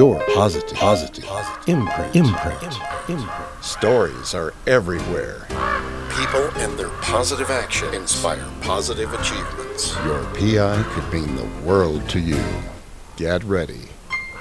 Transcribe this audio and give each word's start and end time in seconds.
your 0.00 0.18
positive, 0.34 0.78
positive, 0.78 1.22
positive 1.26 1.68
imprint, 1.68 2.16
imprint, 2.16 2.62
imprint. 3.06 3.30
Stories 3.60 4.34
are 4.34 4.54
everywhere. 4.66 5.46
People 6.18 6.48
and 6.56 6.78
their 6.78 6.88
positive 7.02 7.50
action 7.50 7.92
inspire 7.92 8.42
positive 8.62 9.12
achievements. 9.12 9.94
Your 10.06 10.24
PI 10.32 10.82
could 10.88 11.12
mean 11.12 11.36
the 11.36 11.44
world 11.66 12.08
to 12.08 12.18
you. 12.18 12.42
Get 13.16 13.44
ready 13.44 13.90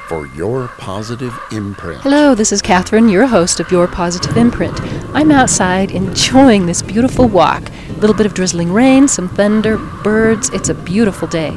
for 0.08 0.28
your 0.28 0.70
positive 0.78 1.38
imprint. 1.52 2.04
Hello, 2.04 2.34
this 2.34 2.54
is 2.54 2.62
Catherine, 2.62 3.10
your 3.10 3.28
host 3.28 3.60
of 3.60 3.70
Your 3.70 3.86
Positive 3.86 4.38
Imprint. 4.38 4.80
I'm 5.14 5.30
outside 5.30 5.92
enjoying 5.92 6.68
this 6.68 6.82
beautiful 6.82 7.28
walk. 7.28 7.70
A 7.90 7.94
little 8.00 8.16
bit 8.16 8.26
of 8.26 8.34
drizzling 8.34 8.72
rain, 8.72 9.10
some 9.10 9.28
thunder, 9.28 9.78
birds. 9.78 10.50
It's 10.52 10.70
a 10.70 10.74
beautiful 10.74 11.28
day. 11.28 11.52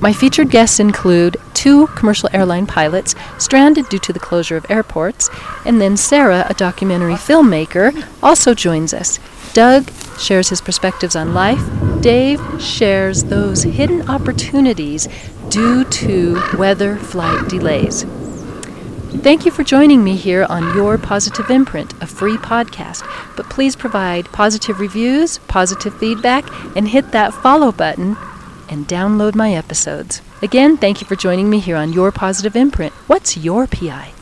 My 0.00 0.12
featured 0.12 0.50
guests 0.50 0.78
include 0.78 1.38
two 1.58 1.88
commercial 1.88 2.28
airline 2.32 2.68
pilots 2.68 3.16
stranded 3.36 3.88
due 3.88 3.98
to 3.98 4.12
the 4.12 4.20
closure 4.20 4.56
of 4.56 4.70
airports, 4.70 5.28
and 5.64 5.80
then 5.80 5.96
Sarah, 5.96 6.46
a 6.48 6.54
documentary 6.54 7.14
filmmaker, 7.14 8.06
also 8.22 8.54
joins 8.54 8.94
us. 8.94 9.18
Doug 9.54 9.90
shares 10.20 10.50
his 10.50 10.60
perspectives 10.60 11.16
on 11.16 11.34
life. 11.34 11.60
Dave 12.00 12.40
shares 12.62 13.24
those 13.24 13.64
hidden 13.64 14.08
opportunities 14.08 15.08
due 15.48 15.82
to 15.86 16.40
weather 16.56 16.96
flight 16.96 17.48
delays. 17.48 18.04
Thank 19.24 19.44
you 19.44 19.50
for 19.50 19.64
joining 19.64 20.04
me 20.04 20.14
here 20.14 20.46
on 20.48 20.76
Your 20.76 20.96
Positive 20.96 21.50
Imprint, 21.50 21.92
a 22.00 22.06
free 22.06 22.36
podcast. 22.36 23.02
But 23.36 23.50
please 23.50 23.74
provide 23.74 24.26
positive 24.26 24.78
reviews, 24.78 25.38
positive 25.48 25.98
feedback, 25.98 26.44
and 26.76 26.86
hit 26.86 27.10
that 27.10 27.34
follow 27.34 27.72
button 27.72 28.16
and 28.68 28.86
download 28.86 29.34
my 29.34 29.54
episodes. 29.54 30.22
Again, 30.40 30.76
thank 30.76 31.00
you 31.00 31.06
for 31.08 31.16
joining 31.16 31.50
me 31.50 31.58
here 31.58 31.74
on 31.74 31.92
Your 31.92 32.12
Positive 32.12 32.54
Imprint. 32.54 32.92
What's 33.08 33.36
your 33.36 33.66
PI? 33.66 34.12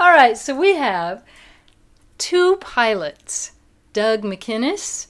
All 0.00 0.10
right, 0.10 0.36
so 0.36 0.58
we 0.58 0.74
have 0.74 1.22
two 2.18 2.56
pilots, 2.56 3.52
Doug 3.92 4.22
McInnes 4.22 5.06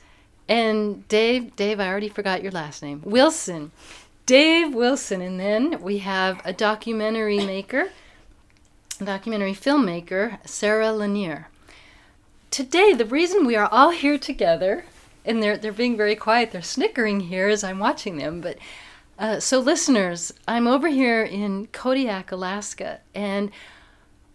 and 0.47 1.09
Dave. 1.09 1.57
Dave, 1.57 1.81
I 1.81 1.89
already 1.89 2.11
forgot 2.11 2.43
your 2.43 2.53
last 2.53 2.83
name. 2.83 3.01
Wilson. 3.03 3.71
Dave 4.27 4.75
Wilson. 4.75 5.23
And 5.23 5.41
then 5.41 5.81
we 5.81 5.99
have 5.99 6.43
a 6.45 6.53
documentary 6.53 7.39
maker, 7.39 7.93
a 9.01 9.05
documentary 9.07 9.55
filmmaker, 9.55 10.47
Sarah 10.47 10.93
Lanier. 10.93 11.49
Today, 12.51 12.93
the 12.93 13.07
reason 13.07 13.47
we 13.47 13.57
are 13.57 13.69
all 13.73 13.91
here 13.91 14.19
together 14.19 14.85
and 15.29 15.43
they're 15.43 15.59
they're 15.59 15.73
being 15.73 15.97
very 15.97 16.17
quiet. 16.17 16.51
They're 16.51 16.63
snickering 16.63 17.21
here 17.21 17.49
as 17.49 17.63
I'm 17.63 17.79
watching 17.79 18.17
them. 18.17 18.41
But 18.41 18.59
uh, 19.19 19.41
so, 19.41 19.59
listeners, 19.59 20.33
I'm 20.49 20.67
over 20.67 20.89
here 20.89 21.23
in 21.23 21.67
Kodiak, 21.67 22.33
Alaska, 22.33 23.01
and 23.15 23.51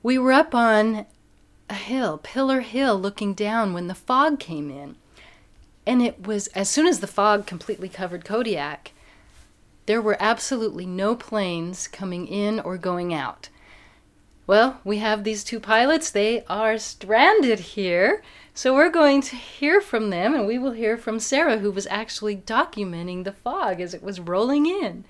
we 0.03 0.17
were 0.17 0.31
up 0.31 0.53
on 0.53 1.05
a 1.69 1.73
hill, 1.73 2.19
Pillar 2.19 2.61
Hill, 2.61 2.99
looking 2.99 3.33
down 3.33 3.73
when 3.73 3.87
the 3.87 3.95
fog 3.95 4.39
came 4.39 4.69
in. 4.69 4.95
And 5.85 6.01
it 6.01 6.27
was 6.27 6.47
as 6.47 6.69
soon 6.69 6.87
as 6.87 6.99
the 6.99 7.07
fog 7.07 7.47
completely 7.47 7.89
covered 7.89 8.23
Kodiak, 8.23 8.91
there 9.85 10.01
were 10.01 10.17
absolutely 10.19 10.85
no 10.85 11.15
planes 11.15 11.87
coming 11.87 12.27
in 12.27 12.59
or 12.59 12.77
going 12.77 13.13
out. 13.13 13.49
Well, 14.45 14.79
we 14.83 14.97
have 14.97 15.23
these 15.23 15.43
two 15.43 15.59
pilots. 15.59 16.11
They 16.11 16.43
are 16.45 16.77
stranded 16.77 17.59
here. 17.59 18.21
So 18.55 18.73
we're 18.73 18.91
going 18.91 19.21
to 19.21 19.35
hear 19.35 19.81
from 19.81 20.11
them, 20.11 20.35
and 20.35 20.45
we 20.45 20.59
will 20.59 20.73
hear 20.73 20.95
from 20.95 21.19
Sarah, 21.19 21.57
who 21.57 21.71
was 21.71 21.87
actually 21.87 22.37
documenting 22.37 23.23
the 23.23 23.31
fog 23.31 23.81
as 23.81 23.95
it 23.95 24.03
was 24.03 24.19
rolling 24.19 24.67
in. 24.67 25.05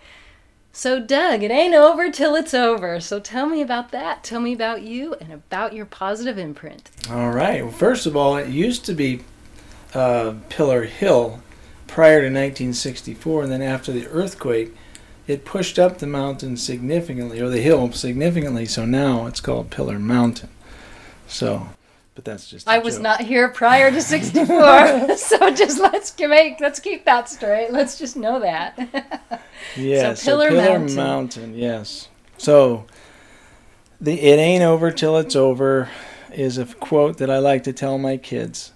So, 0.72 1.00
Doug, 1.00 1.44
it 1.44 1.52
ain't 1.52 1.76
over 1.76 2.10
till 2.10 2.36
it's 2.36 2.54
over. 2.54 3.02
So, 3.02 3.20
tell 3.20 3.46
me 3.46 3.62
about 3.62 3.92
that. 3.92 4.24
Tell 4.24 4.40
me 4.40 4.54
about 4.54 4.82
you 4.82 5.16
and 5.16 5.32
about 5.32 5.74
your 5.74 5.86
positive 5.86 6.38
imprint. 6.38 6.90
All 7.10 7.32
right. 7.32 7.64
Well, 7.64 7.74
first 7.74 8.06
of 8.06 8.16
all, 8.16 8.38
it 8.38 8.48
used 8.48 8.86
to 8.86 8.94
be 8.94 9.22
uh, 9.94 10.36
Pillar 10.48 10.86
Hill 10.86 11.44
prior 11.86 12.22
to 12.22 12.28
1964, 12.28 13.44
and 13.44 13.52
then 13.52 13.62
after 13.62 13.92
the 13.92 14.08
earthquake, 14.08 14.74
it 15.28 15.46
pushed 15.46 15.78
up 15.78 15.98
the 15.98 16.08
mountain 16.08 16.56
significantly, 16.58 17.40
or 17.40 17.50
the 17.50 17.62
hill 17.62 17.92
significantly. 17.92 18.66
So 18.66 18.86
now 18.86 19.28
it's 19.28 19.42
called 19.42 19.70
Pillar 19.70 20.00
Mountain. 20.00 20.50
So 21.28 21.68
but 22.16 22.26
that's 22.26 22.50
just. 22.50 22.68
I 22.68 22.80
was 22.80 23.00
not 23.00 23.22
here 23.22 23.50
prior 23.50 23.92
to 23.92 24.02
'64, 24.02 25.18
so 25.18 25.52
just 25.52 25.80
let's 25.80 26.18
make 26.20 26.60
let's 26.60 26.80
keep 26.80 27.06
that 27.06 27.30
straight. 27.30 27.72
Let's 27.72 27.98
just 27.98 28.16
know 28.16 28.40
that. 28.40 28.78
yes, 29.76 30.22
so 30.22 30.32
Pillar, 30.32 30.50
so 30.50 30.56
Pillar 30.56 30.80
Mountain. 30.80 30.96
Mountain. 30.96 31.56
Yes. 31.56 32.10
So 32.38 32.86
the 34.00 34.20
"It 34.20 34.38
ain't 34.38 34.64
over 34.64 34.92
till 34.92 35.18
it's 35.18 35.36
over" 35.36 35.90
is 36.32 36.58
a 36.58 36.66
quote 36.66 37.18
that 37.18 37.30
I 37.30 37.40
like 37.40 37.64
to 37.64 37.74
tell 37.74 37.98
my 37.98 38.18
kids, 38.18 38.74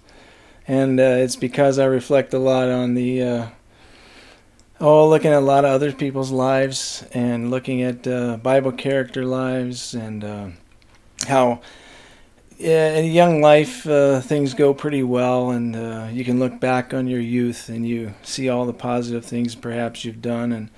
and 0.66 0.98
uh, 0.98 1.02
it's 1.02 1.36
because 1.36 1.78
I 1.78 1.84
reflect 1.84 2.34
a 2.34 2.38
lot 2.38 2.68
on 2.68 2.94
the. 2.94 3.22
Uh, 3.22 3.46
oh, 4.80 5.08
looking 5.08 5.32
at 5.32 5.38
a 5.38 5.40
lot 5.40 5.64
of 5.64 5.70
other 5.70 5.92
people's 5.92 6.30
lives 6.30 7.04
and 7.12 7.50
looking 7.50 7.82
at 7.82 8.06
uh, 8.06 8.36
Bible 8.36 8.72
character 8.72 9.24
lives 9.24 9.94
and 9.94 10.24
uh, 10.24 10.48
how 12.60 12.66
in 12.66 13.06
young 13.06 13.40
life, 13.40 13.86
uh, 13.86 14.20
things 14.20 14.54
go 14.54 14.74
pretty 14.74 15.02
well, 15.02 15.50
and 15.50 15.76
uh, 15.76 16.08
you 16.10 16.24
can 16.24 16.38
look 16.38 16.58
back 16.58 16.92
on 16.92 17.06
your 17.06 17.20
youth 17.20 17.68
and 17.68 17.86
you 17.86 18.14
see 18.22 18.48
all 18.48 18.66
the 18.66 18.72
positive 18.72 19.24
things 19.24 19.54
perhaps 19.54 20.04
you've 20.04 20.22
done, 20.22 20.52
and 20.52 20.70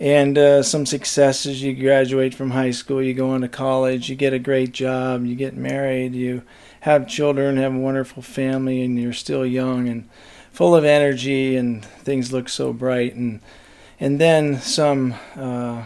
and 0.00 0.38
uh, 0.38 0.62
some 0.62 0.86
successes. 0.86 1.62
You 1.62 1.74
graduate 1.74 2.34
from 2.34 2.50
high 2.50 2.70
school, 2.70 3.02
you 3.02 3.14
go 3.14 3.30
on 3.30 3.40
to 3.40 3.48
college, 3.48 4.08
you 4.08 4.16
get 4.16 4.32
a 4.32 4.38
great 4.38 4.72
job, 4.72 5.24
you 5.24 5.34
get 5.34 5.56
married, 5.56 6.14
you 6.14 6.42
have 6.80 7.08
children, 7.08 7.56
have 7.56 7.74
a 7.74 7.78
wonderful 7.78 8.22
family, 8.22 8.82
and 8.82 9.00
you're 9.00 9.12
still 9.12 9.46
young 9.46 9.88
and 9.88 10.08
full 10.52 10.74
of 10.74 10.84
energy, 10.84 11.56
and 11.56 11.84
things 11.84 12.32
look 12.32 12.48
so 12.48 12.72
bright, 12.72 13.14
and 13.14 13.40
and 13.98 14.20
then 14.20 14.58
some 14.60 15.14
uh, 15.36 15.84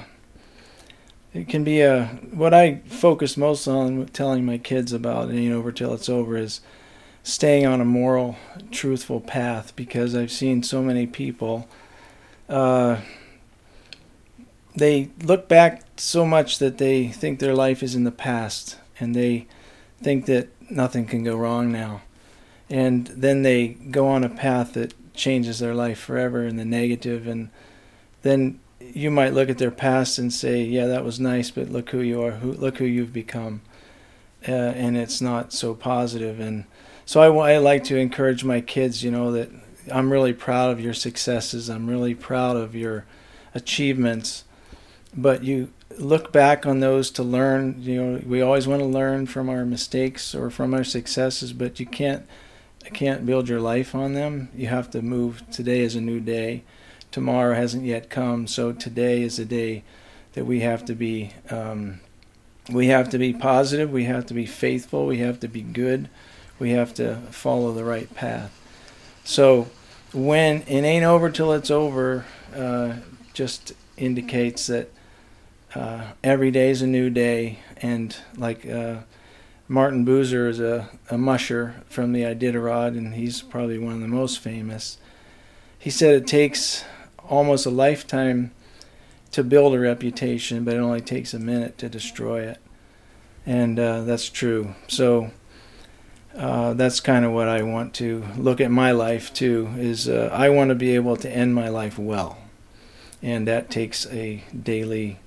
it 1.34 1.48
can 1.48 1.64
be 1.64 1.80
a 1.80 2.06
what 2.32 2.52
I 2.52 2.76
focus 2.86 3.36
most 3.36 3.66
on 3.66 4.06
telling 4.06 4.44
my 4.44 4.58
kids 4.58 4.92
about 4.92 5.30
it 5.30 5.36
ain't 5.36 5.54
over 5.54 5.72
till 5.72 5.94
it's 5.94 6.08
over 6.08 6.36
is 6.36 6.60
staying 7.22 7.66
on 7.66 7.80
a 7.80 7.84
moral, 7.84 8.36
truthful 8.70 9.20
path 9.20 9.74
because 9.76 10.14
I've 10.14 10.32
seen 10.32 10.62
so 10.62 10.82
many 10.82 11.06
people. 11.06 11.68
Uh, 12.48 12.98
they 14.74 15.10
look 15.22 15.48
back 15.48 15.82
so 15.96 16.26
much 16.26 16.58
that 16.58 16.78
they 16.78 17.08
think 17.08 17.38
their 17.38 17.54
life 17.54 17.82
is 17.82 17.94
in 17.94 18.04
the 18.04 18.10
past 18.10 18.78
and 18.98 19.14
they 19.14 19.46
think 20.02 20.26
that 20.26 20.48
nothing 20.70 21.06
can 21.06 21.22
go 21.22 21.36
wrong 21.36 21.70
now. 21.70 22.02
And 22.68 23.06
then 23.08 23.42
they 23.42 23.68
go 23.68 24.08
on 24.08 24.24
a 24.24 24.28
path 24.28 24.72
that 24.74 24.94
changes 25.14 25.58
their 25.58 25.74
life 25.74 25.98
forever 25.98 26.46
in 26.46 26.56
the 26.56 26.64
negative 26.64 27.26
and 27.26 27.50
then 28.22 28.58
you 28.94 29.10
might 29.10 29.34
look 29.34 29.48
at 29.48 29.58
their 29.58 29.70
past 29.70 30.18
and 30.18 30.32
say, 30.32 30.62
"Yeah, 30.62 30.86
that 30.86 31.04
was 31.04 31.20
nice, 31.20 31.50
but 31.50 31.70
look 31.70 31.90
who 31.90 32.00
you 32.00 32.22
are. 32.22 32.32
Who, 32.32 32.52
look 32.52 32.78
who 32.78 32.84
you've 32.84 33.12
become," 33.12 33.62
uh, 34.46 34.52
and 34.52 34.96
it's 34.96 35.20
not 35.20 35.52
so 35.52 35.74
positive. 35.74 36.40
And 36.40 36.64
so 37.04 37.20
I, 37.20 37.52
I 37.52 37.58
like 37.58 37.84
to 37.84 37.96
encourage 37.96 38.44
my 38.44 38.60
kids, 38.60 39.02
you 39.02 39.10
know, 39.10 39.32
that 39.32 39.50
I'm 39.92 40.12
really 40.12 40.32
proud 40.32 40.70
of 40.70 40.80
your 40.80 40.94
successes. 40.94 41.68
I'm 41.68 41.88
really 41.88 42.14
proud 42.14 42.56
of 42.56 42.74
your 42.74 43.04
achievements, 43.54 44.44
but 45.14 45.44
you 45.44 45.72
look 45.98 46.32
back 46.32 46.66
on 46.66 46.80
those 46.80 47.10
to 47.12 47.22
learn. 47.22 47.76
You 47.78 48.02
know, 48.02 48.22
we 48.26 48.40
always 48.42 48.66
want 48.66 48.80
to 48.80 48.86
learn 48.86 49.26
from 49.26 49.48
our 49.48 49.64
mistakes 49.64 50.34
or 50.34 50.50
from 50.50 50.74
our 50.74 50.84
successes, 50.84 51.52
but 51.52 51.80
you 51.80 51.86
can't 51.86 52.26
can't 52.92 53.24
build 53.24 53.48
your 53.48 53.60
life 53.60 53.94
on 53.94 54.14
them. 54.14 54.48
You 54.54 54.66
have 54.66 54.90
to 54.90 55.02
move. 55.02 55.42
Today 55.50 55.80
is 55.80 55.94
a 55.94 56.00
new 56.00 56.20
day 56.20 56.64
tomorrow 57.12 57.54
hasn't 57.54 57.84
yet 57.84 58.10
come. 58.10 58.48
So 58.48 58.72
today 58.72 59.22
is 59.22 59.38
a 59.38 59.44
day 59.44 59.84
that 60.32 60.44
we 60.44 60.60
have 60.60 60.84
to 60.86 60.94
be 60.94 61.32
um, 61.50 62.00
we 62.70 62.88
have 62.88 63.10
to 63.10 63.18
be 63.18 63.32
positive. 63.32 63.90
We 63.90 64.04
have 64.04 64.26
to 64.26 64.34
be 64.34 64.46
faithful. 64.46 65.06
We 65.06 65.18
have 65.18 65.40
to 65.40 65.48
be 65.48 65.62
good. 65.62 66.08
We 66.58 66.70
have 66.70 66.94
to 66.94 67.16
follow 67.30 67.72
the 67.72 67.84
right 67.84 68.12
path. 68.14 68.56
So 69.24 69.68
when 70.12 70.62
it 70.62 70.84
ain't 70.84 71.04
over 71.04 71.28
till 71.28 71.52
it's 71.52 71.70
over, 71.70 72.24
uh, 72.54 72.94
just 73.34 73.72
indicates 73.96 74.68
that 74.68 74.90
uh, 75.74 76.12
every 76.22 76.50
day 76.50 76.70
is 76.70 76.82
a 76.82 76.86
new 76.86 77.10
day. 77.10 77.58
And 77.78 78.16
like 78.36 78.64
uh, 78.64 78.98
Martin 79.66 80.06
Buser 80.06 80.48
is 80.48 80.60
a, 80.60 80.88
a 81.10 81.18
musher 81.18 81.82
from 81.88 82.12
the 82.12 82.22
Iditarod, 82.22 82.96
and 82.96 83.14
he's 83.14 83.42
probably 83.42 83.78
one 83.78 83.94
of 83.94 84.00
the 84.00 84.08
most 84.08 84.38
famous. 84.38 84.98
He 85.78 85.90
said 85.90 86.14
it 86.14 86.28
takes 86.28 86.84
almost 87.28 87.66
a 87.66 87.70
lifetime 87.70 88.52
to 89.32 89.42
build 89.42 89.74
a 89.74 89.78
reputation, 89.78 90.64
but 90.64 90.74
it 90.74 90.78
only 90.78 91.00
takes 91.00 91.32
a 91.34 91.38
minute 91.38 91.78
to 91.78 91.88
destroy 91.88 92.42
it. 92.42 92.58
And 93.46 93.78
uh, 93.78 94.02
that's 94.02 94.28
true. 94.28 94.74
So 94.88 95.30
uh, 96.36 96.74
that's 96.74 97.00
kind 97.00 97.24
of 97.24 97.32
what 97.32 97.48
I 97.48 97.62
want 97.62 97.94
to 97.94 98.24
look 98.36 98.60
at 98.60 98.70
my 98.70 98.92
life 98.92 99.32
too. 99.34 99.70
Is 99.76 100.08
uh, 100.08 100.30
I 100.32 100.48
want 100.48 100.68
to 100.68 100.74
be 100.74 100.94
able 100.94 101.16
to 101.16 101.30
end 101.30 101.54
my 101.54 101.68
life 101.68 101.98
well, 101.98 102.38
and 103.22 103.46
that 103.48 103.70
takes 103.70 104.06
a 104.06 104.42
daily 104.58 105.18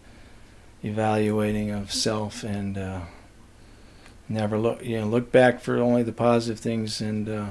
evaluating 0.83 1.71
of 1.71 1.91
self 1.91 2.43
and 2.43 2.77
uh, 2.77 3.01
never 4.29 4.57
look 4.57 4.83
you 4.83 4.99
know 4.99 5.07
look 5.07 5.31
back 5.31 5.59
for 5.59 5.77
only 5.77 6.03
the 6.03 6.11
positive 6.11 6.59
things 6.59 7.01
and 7.01 7.27
uh, 7.27 7.49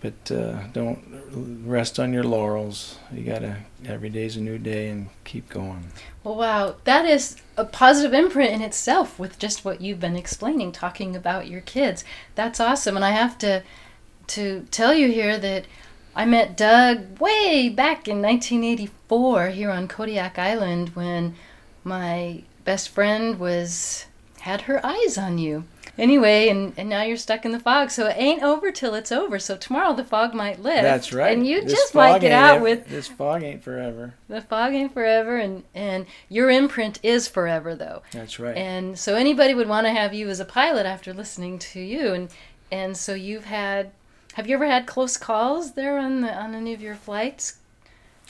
but 0.00 0.30
uh, 0.30 0.66
don't 0.72 0.98
rest 1.64 1.98
on 1.98 2.12
your 2.12 2.24
laurels 2.24 2.98
you 3.12 3.24
gotta 3.24 3.56
every 3.84 4.08
day's 4.08 4.36
a 4.36 4.40
new 4.40 4.58
day 4.58 4.88
and 4.88 5.08
keep 5.24 5.48
going 5.48 5.84
Well, 6.24 6.36
wow, 6.36 6.76
that 6.84 7.06
is 7.06 7.36
a 7.56 7.64
positive 7.64 8.12
imprint 8.12 8.52
in 8.52 8.60
itself 8.60 9.18
with 9.18 9.38
just 9.38 9.64
what 9.64 9.80
you've 9.80 10.00
been 10.00 10.16
explaining, 10.16 10.72
talking 10.72 11.16
about 11.16 11.48
your 11.48 11.62
kids. 11.62 12.04
That's 12.34 12.60
awesome, 12.60 12.96
and 12.96 13.04
I 13.04 13.12
have 13.12 13.38
to 13.38 13.62
to 14.28 14.66
tell 14.70 14.92
you 14.92 15.10
here 15.10 15.38
that 15.38 15.64
I 16.14 16.26
met 16.26 16.56
Doug 16.56 17.18
way 17.18 17.70
back 17.70 18.06
in 18.08 18.20
1984 18.20 19.48
here 19.48 19.70
on 19.70 19.88
Kodiak 19.88 20.38
Island 20.38 20.90
when 20.90 21.34
my 21.82 22.42
best 22.64 22.90
friend 22.90 23.38
was 23.38 24.04
had 24.40 24.62
her 24.62 24.84
eyes 24.84 25.16
on 25.16 25.38
you. 25.38 25.64
Anyway, 25.98 26.48
and, 26.48 26.72
and 26.76 26.88
now 26.88 27.02
you're 27.02 27.16
stuck 27.16 27.44
in 27.44 27.52
the 27.52 27.58
fog, 27.58 27.90
so 27.90 28.06
it 28.06 28.14
ain't 28.16 28.42
over 28.42 28.70
till 28.70 28.94
it's 28.94 29.10
over. 29.10 29.38
So 29.38 29.56
tomorrow 29.56 29.92
the 29.94 30.04
fog 30.04 30.32
might 30.32 30.60
lift. 30.62 30.82
that's 30.82 31.12
right 31.12 31.36
And 31.36 31.46
you 31.46 31.62
This 31.62 31.72
just 31.72 31.94
might 31.94 32.20
get 32.20 32.32
out 32.32 32.56
ev- 32.56 32.62
with 32.62 32.88
this 32.88 33.08
fog 33.08 33.42
ain't 33.42 33.62
forever 33.64 34.14
the 34.28 34.40
fog 34.40 34.72
ain't 34.74 34.94
forever, 34.94 35.36
and 35.38 35.64
and 35.74 36.06
your 36.28 36.50
imprint 36.50 37.00
is 37.02 37.26
forever 37.28 37.74
though. 37.74 38.02
that's 38.12 38.38
right 38.38 38.56
And 38.56 38.98
so 38.98 39.16
anybody 39.16 39.54
would 39.54 39.68
want 39.68 39.86
to 39.86 39.92
have 39.92 40.14
you 40.14 40.28
as 40.28 40.38
a 40.40 40.44
pilot 40.44 40.86
after 40.86 41.12
listening 41.12 41.58
to 41.58 41.80
you, 41.80 42.12
and 42.14 42.28
and 42.70 42.96
so 42.96 43.14
you've 43.14 43.46
had. 43.46 43.90
Have 44.34 44.46
you 44.46 44.54
ever 44.54 44.66
had 44.66 44.86
close 44.86 45.16
calls 45.16 45.72
there 45.72 45.98
on 45.98 46.20
the 46.20 46.32
on 46.32 46.54
any 46.54 46.72
of 46.72 46.80
your 46.80 46.94
flights? 46.94 47.58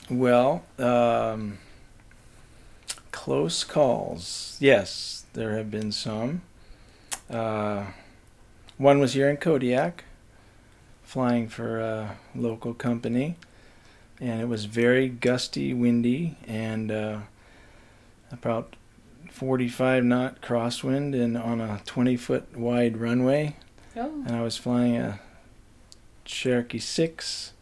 Well, 0.09 0.63
um, 0.79 1.59
close 3.11 3.63
calls. 3.63 4.57
Yes, 4.59 5.25
there 5.33 5.55
have 5.57 5.69
been 5.69 5.91
some. 5.91 6.41
Uh, 7.29 7.85
one 8.77 8.99
was 8.99 9.13
here 9.13 9.29
in 9.29 9.37
Kodiak, 9.37 10.05
flying 11.03 11.47
for 11.47 11.79
a 11.79 12.17
local 12.35 12.73
company, 12.73 13.35
and 14.19 14.41
it 14.41 14.47
was 14.47 14.65
very 14.65 15.09
gusty, 15.09 15.73
windy, 15.73 16.37
and 16.47 16.91
uh, 16.91 17.19
about 18.31 18.75
45 19.31 20.03
knot 20.03 20.41
crosswind 20.41 21.13
and 21.13 21.37
on 21.37 21.61
a 21.61 21.81
20 21.85 22.17
foot 22.17 22.57
wide 22.57 22.97
runway. 22.97 23.55
Oh, 23.95 24.23
And 24.25 24.31
I 24.31 24.41
was 24.41 24.57
flying 24.57 24.97
a 24.97 25.19
Cherokee 26.25 26.79
6 26.79 27.53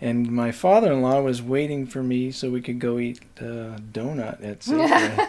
and 0.00 0.30
my 0.30 0.52
father-in-law 0.52 1.22
was 1.22 1.40
waiting 1.40 1.86
for 1.86 2.02
me 2.02 2.30
so 2.30 2.50
we 2.50 2.60
could 2.60 2.78
go 2.78 2.98
eat 2.98 3.20
uh, 3.40 3.78
donut 3.92 4.44
at 4.44 4.60
Safeway. 4.60 5.28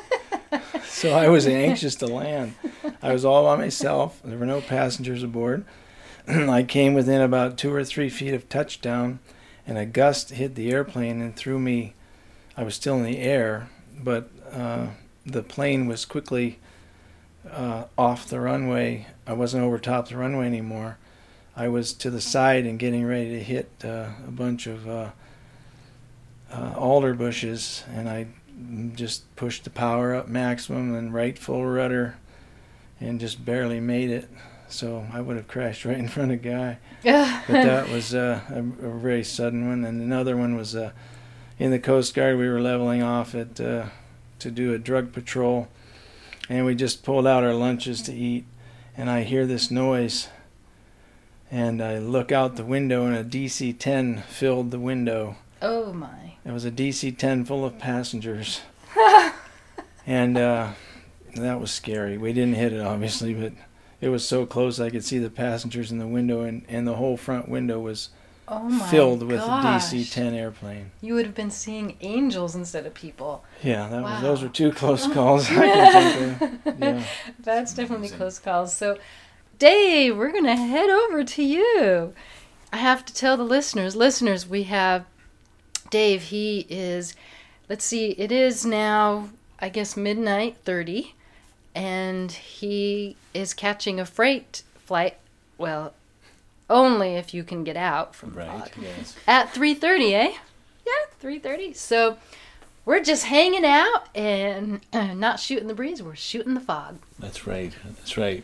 so 0.86 1.12
I 1.12 1.30
was 1.30 1.48
anxious 1.48 1.96
to 1.96 2.08
land. 2.08 2.54
I 3.02 3.14
was 3.14 3.26
all 3.26 3.44
by 3.44 3.56
myself. 3.56 4.22
There 4.24 4.38
were 4.38 4.46
no 4.46 4.62
passengers 4.62 5.24
aboard. 5.24 5.66
I 6.28 6.64
came 6.64 6.94
within 6.94 7.22
about 7.22 7.58
two 7.58 7.74
or 7.74 7.84
three 7.84 8.10
feet 8.10 8.34
of 8.34 8.50
touchdown, 8.50 9.20
and 9.66 9.78
a 9.78 9.86
gust 9.86 10.32
hit 10.32 10.56
the 10.56 10.72
airplane 10.72 11.22
and 11.22 11.36
threw 11.36 11.60
me. 11.60 11.94
I 12.56 12.64
was 12.64 12.76
still 12.76 12.96
in 12.96 13.04
the 13.04 13.20
air, 13.20 13.70
but 13.98 14.30
uh, 14.52 14.88
the 15.26 15.44
plane 15.44 15.88
was 15.88 16.06
quickly 16.06 16.60
uh, 17.52 17.86
off 17.98 18.28
the 18.28 18.40
runway. 18.40 19.08
I 19.26 19.34
wasn't 19.34 19.64
over 19.64 19.78
top 19.78 20.10
the 20.10 20.18
runway 20.18 20.48
anymore. 20.48 20.98
I 21.56 21.68
was 21.68 21.94
to 21.94 22.10
the 22.10 22.22
side 22.22 22.66
and 22.66 22.78
getting 22.78 23.06
ready 23.06 23.30
to 23.32 23.44
hit 23.44 23.70
uh, 23.84 24.10
a 24.28 24.32
bunch 24.32 24.68
of 24.68 24.88
uh, 24.88 25.10
uh, 26.52 26.74
alder 26.76 27.14
bushes, 27.14 27.84
and 27.94 28.08
I 28.08 28.28
just 28.96 29.36
pushed 29.36 29.64
the 29.64 29.70
power 29.70 30.16
up 30.16 30.28
maximum 30.28 30.96
and 30.96 31.14
right 31.14 31.38
full 31.38 31.66
rudder, 31.66 32.18
and 33.00 33.20
just 33.20 33.44
barely 33.44 33.80
made 33.80 34.10
it. 34.10 34.30
So 34.70 35.06
I 35.14 35.22
would 35.22 35.38
have 35.38 35.48
crashed 35.48 35.86
right 35.86 35.98
in 35.98 36.08
front 36.08 36.32
of 36.32 36.46
a 36.46 36.50
guy. 36.50 36.78
But 37.48 37.64
that 37.64 37.90
was 37.90 38.14
uh, 38.14 38.42
a, 38.50 38.60
a 38.60 38.92
very 39.00 39.24
sudden 39.24 39.70
one, 39.70 39.86
and 39.86 40.02
another 40.02 40.36
one 40.36 40.56
was 40.58 40.76
uh, 40.76 40.92
in 41.58 41.72
the 41.72 41.80
Coast 41.80 42.14
Guard. 42.14 42.38
We 42.38 42.50
were 42.50 42.60
leveling 42.60 43.02
off 43.02 43.34
at 43.34 43.62
uh, 43.62 43.86
to 44.40 44.52
do 44.52 44.74
a 44.74 44.78
drug 44.78 45.14
patrol, 45.14 45.70
and 46.50 46.66
we 46.66 46.76
just 46.76 47.04
pulled 47.04 47.26
out 47.26 47.44
our 47.44 47.54
lunches 47.54 48.02
to 48.04 48.14
eat, 48.14 48.46
and 48.98 49.10
I 49.10 49.24
hear 49.24 49.46
this 49.46 49.72
noise 49.72 50.28
and 51.52 51.82
I 51.82 51.98
look 51.98 52.32
out 52.32 52.56
the 52.56 52.66
window, 52.66 53.06
and 53.06 53.16
a 53.16 53.24
DC 53.24 53.78
10 53.78 54.24
filled 54.24 54.72
the 54.72 54.80
window. 54.80 55.38
oh 55.62 55.94
my! 55.94 56.34
It 56.46 56.52
was 56.52 56.66
a 56.66 56.72
DC 56.72 57.18
10 57.18 57.46
full 57.46 57.66
of 57.66 57.80
passengers. 57.80 58.62
and 60.06 60.38
uh, 60.38 60.72
that 61.44 61.60
was 61.60 61.72
scary. 61.72 62.18
We 62.18 62.34
didn't 62.34 62.56
hit 62.56 62.74
it, 62.74 62.82
obviously, 62.82 63.34
but 63.34 63.54
it 64.02 64.10
was 64.10 64.28
so 64.28 64.46
close 64.46 64.80
I 64.80 64.90
could 64.90 65.04
see 65.04 65.18
the 65.20 65.30
passengers 65.30 65.92
in 65.92 65.98
the 66.00 66.08
window, 66.08 66.42
and, 66.42 66.64
and 66.68 66.88
the 66.88 66.96
whole 66.96 67.18
front 67.18 67.50
window 67.50 67.80
was 67.80 68.10
Oh 68.48 68.64
my! 68.70 68.88
filled 68.88 69.24
with 69.24 69.42
a 69.42 69.44
DC 69.44 70.10
10 70.12 70.34
airplane. 70.34 70.92
You 71.02 71.16
would 71.16 71.26
have 71.26 71.36
been 71.36 71.52
seeing 71.52 71.98
angels 72.02 72.56
instead 72.56 72.86
of 72.86 72.94
people. 72.94 73.44
Yeah, 73.62 73.88
that 73.90 74.04
Wow. 74.04 74.14
was 74.14 74.22
those 74.22 74.42
were 74.44 74.50
two 74.50 74.72
close 74.72 75.06
calls 75.14 75.50
I 75.50 75.54
can 75.68 76.38
think 76.38 76.66
of. 76.66 76.80
Yeah. 76.82 77.04
That's 77.40 77.74
definitely 77.74 78.10
close 78.10 78.40
calls. 78.40 78.74
So, 78.74 78.98
Dave, 79.60 80.16
we're 80.16 80.32
going 80.32 80.46
to 80.46 80.56
head 80.56 80.90
over 80.90 81.24
to 81.24 81.44
you. 81.44 82.14
I 82.72 82.78
have 82.78 83.04
to 83.06 83.14
tell 83.14 83.36
the 83.38 83.44
listeners, 83.44 83.96
listeners, 83.96 84.48
we 84.48 84.64
have 84.64 85.06
Dave. 85.90 86.24
He 86.24 86.66
is, 86.70 87.16
let's 87.70 87.84
see, 87.86 88.12
it 88.12 88.32
is 88.32 88.66
now, 88.66 89.30
I 89.60 89.70
guess, 89.70 89.98
midnight 89.98 90.58
30, 90.64 91.16
and 91.78 92.32
he 92.32 93.16
is 93.36 93.54
catching 93.54 94.00
a 94.00 94.06
freight 94.06 94.64
flight. 94.84 95.16
Well, 95.60 95.94
only 96.72 97.16
if 97.16 97.36
you 97.36 97.44
can 97.44 97.64
get 97.64 97.78
out 97.78 98.16
from 98.16 98.32
the 98.32 98.40
Right. 98.40 98.50
fog. 98.50 98.70
Yes. 98.82 99.16
At 99.28 99.54
3:30, 99.54 100.14
eh? 100.16 100.34
Yeah, 100.86 100.92
3:30. 101.22 101.74
So 101.74 102.18
we're 102.84 103.04
just 103.04 103.26
hanging 103.26 103.64
out 103.64 104.08
and 104.16 104.82
uh, 104.92 105.14
not 105.14 105.40
shooting 105.40 105.68
the 105.68 105.76
breeze. 105.76 106.02
We're 106.02 106.16
shooting 106.16 106.56
the 106.56 106.60
fog. 106.62 106.98
That's 107.20 107.46
right. 107.46 107.74
That's 107.86 108.18
right. 108.18 108.44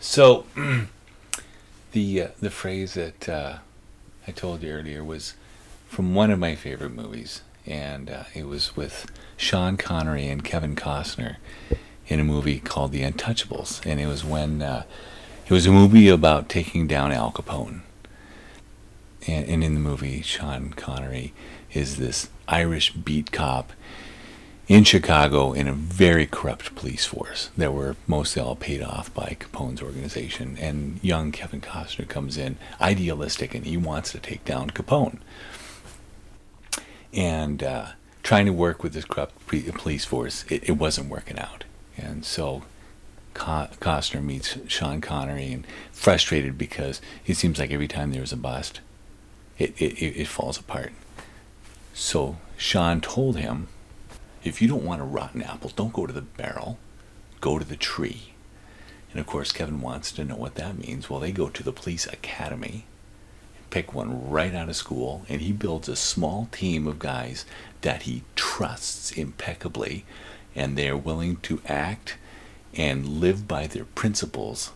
So, 0.00 0.44
the 1.92 2.22
uh, 2.22 2.28
the 2.40 2.50
phrase 2.50 2.94
that 2.94 3.28
uh, 3.28 3.58
I 4.26 4.32
told 4.32 4.62
you 4.64 4.72
earlier 4.72 5.04
was 5.04 5.34
from 5.88 6.14
one 6.16 6.32
of 6.32 6.38
my 6.40 6.56
favorite 6.56 6.92
movies, 6.94 7.42
and 7.64 8.10
uh, 8.10 8.24
it 8.34 8.46
was 8.46 8.74
with 8.74 9.06
Sean 9.36 9.76
Connery 9.76 10.26
and 10.26 10.42
Kevin 10.42 10.74
Costner 10.74 11.36
in 12.08 12.20
a 12.20 12.24
movie 12.24 12.60
called 12.60 12.92
The 12.92 13.02
Untouchables, 13.02 13.84
and 13.86 14.00
it 14.00 14.06
was 14.06 14.24
when 14.24 14.62
uh, 14.62 14.84
it 15.46 15.52
was 15.52 15.66
a 15.66 15.72
movie 15.72 16.08
about 16.08 16.48
taking 16.48 16.86
down 16.86 17.12
Al 17.12 17.32
Capone. 17.32 17.80
And, 19.26 19.48
and 19.48 19.64
in 19.64 19.74
the 19.74 19.80
movie, 19.80 20.22
Sean 20.22 20.70
Connery 20.70 21.32
is 21.72 21.96
this 21.96 22.28
Irish 22.48 22.92
beat 22.92 23.32
cop 23.32 23.72
in 24.68 24.84
Chicago 24.84 25.52
in 25.52 25.68
a 25.68 25.72
very 25.72 26.26
corrupt 26.26 26.74
police 26.74 27.04
force 27.04 27.50
that 27.56 27.74
were 27.74 27.96
mostly 28.06 28.40
all 28.40 28.56
paid 28.56 28.82
off 28.82 29.12
by 29.12 29.36
Capone's 29.38 29.82
organization. 29.82 30.56
And 30.60 30.98
young 31.02 31.32
Kevin 31.32 31.60
Costner 31.60 32.08
comes 32.08 32.36
in, 32.38 32.56
idealistic, 32.80 33.54
and 33.54 33.66
he 33.66 33.76
wants 33.76 34.12
to 34.12 34.18
take 34.18 34.44
down 34.44 34.70
Capone. 34.70 35.18
And 37.12 37.62
uh, 37.62 37.88
trying 38.22 38.46
to 38.46 38.52
work 38.52 38.82
with 38.82 38.94
this 38.94 39.04
corrupt 39.04 39.46
police 39.46 40.04
force, 40.04 40.44
it, 40.48 40.68
it 40.68 40.72
wasn't 40.72 41.10
working 41.10 41.38
out. 41.38 41.64
And 41.96 42.24
so 42.24 42.62
Co- 43.34 43.68
Costner 43.80 44.22
meets 44.22 44.58
Sean 44.68 45.00
Connery 45.00 45.52
and 45.52 45.66
frustrated 45.92 46.58
because 46.58 47.00
it 47.26 47.36
seems 47.36 47.58
like 47.58 47.70
every 47.70 47.88
time 47.88 48.12
there's 48.12 48.32
a 48.32 48.36
bust, 48.36 48.80
it, 49.58 49.74
it, 49.80 49.94
it, 50.02 50.20
it 50.20 50.28
falls 50.28 50.58
apart. 50.58 50.92
So 51.94 52.36
Sean 52.56 53.00
told 53.00 53.36
him 53.36 53.68
if 54.44 54.60
you 54.60 54.68
don't 54.68 54.84
want 54.84 55.00
a 55.00 55.04
rotten 55.04 55.42
apple, 55.42 55.70
don't 55.74 55.92
go 55.92 56.06
to 56.06 56.12
the 56.12 56.22
barrel, 56.22 56.78
go 57.40 57.58
to 57.58 57.64
the 57.64 57.76
tree. 57.76 58.32
And 59.12 59.20
of 59.20 59.26
course, 59.26 59.52
Kevin 59.52 59.80
wants 59.80 60.10
to 60.12 60.24
know 60.24 60.36
what 60.36 60.56
that 60.56 60.78
means. 60.78 61.08
Well, 61.08 61.20
they 61.20 61.32
go 61.32 61.48
to 61.48 61.62
the 61.62 61.72
police 61.72 62.06
academy, 62.06 62.86
pick 63.70 63.94
one 63.94 64.30
right 64.30 64.54
out 64.54 64.68
of 64.68 64.76
school, 64.76 65.24
and 65.28 65.40
he 65.42 65.52
builds 65.52 65.88
a 65.88 65.96
small 65.96 66.48
team 66.50 66.86
of 66.86 66.98
guys 66.98 67.44
that 67.82 68.02
he 68.02 68.22
trusts 68.36 69.12
impeccably, 69.12 70.04
and 70.54 70.76
they're 70.76 70.96
willing 70.96 71.36
to 71.36 71.60
act 71.66 72.16
and 72.74 73.06
live 73.20 73.46
by 73.46 73.66
their 73.66 73.84
principles 73.84 74.72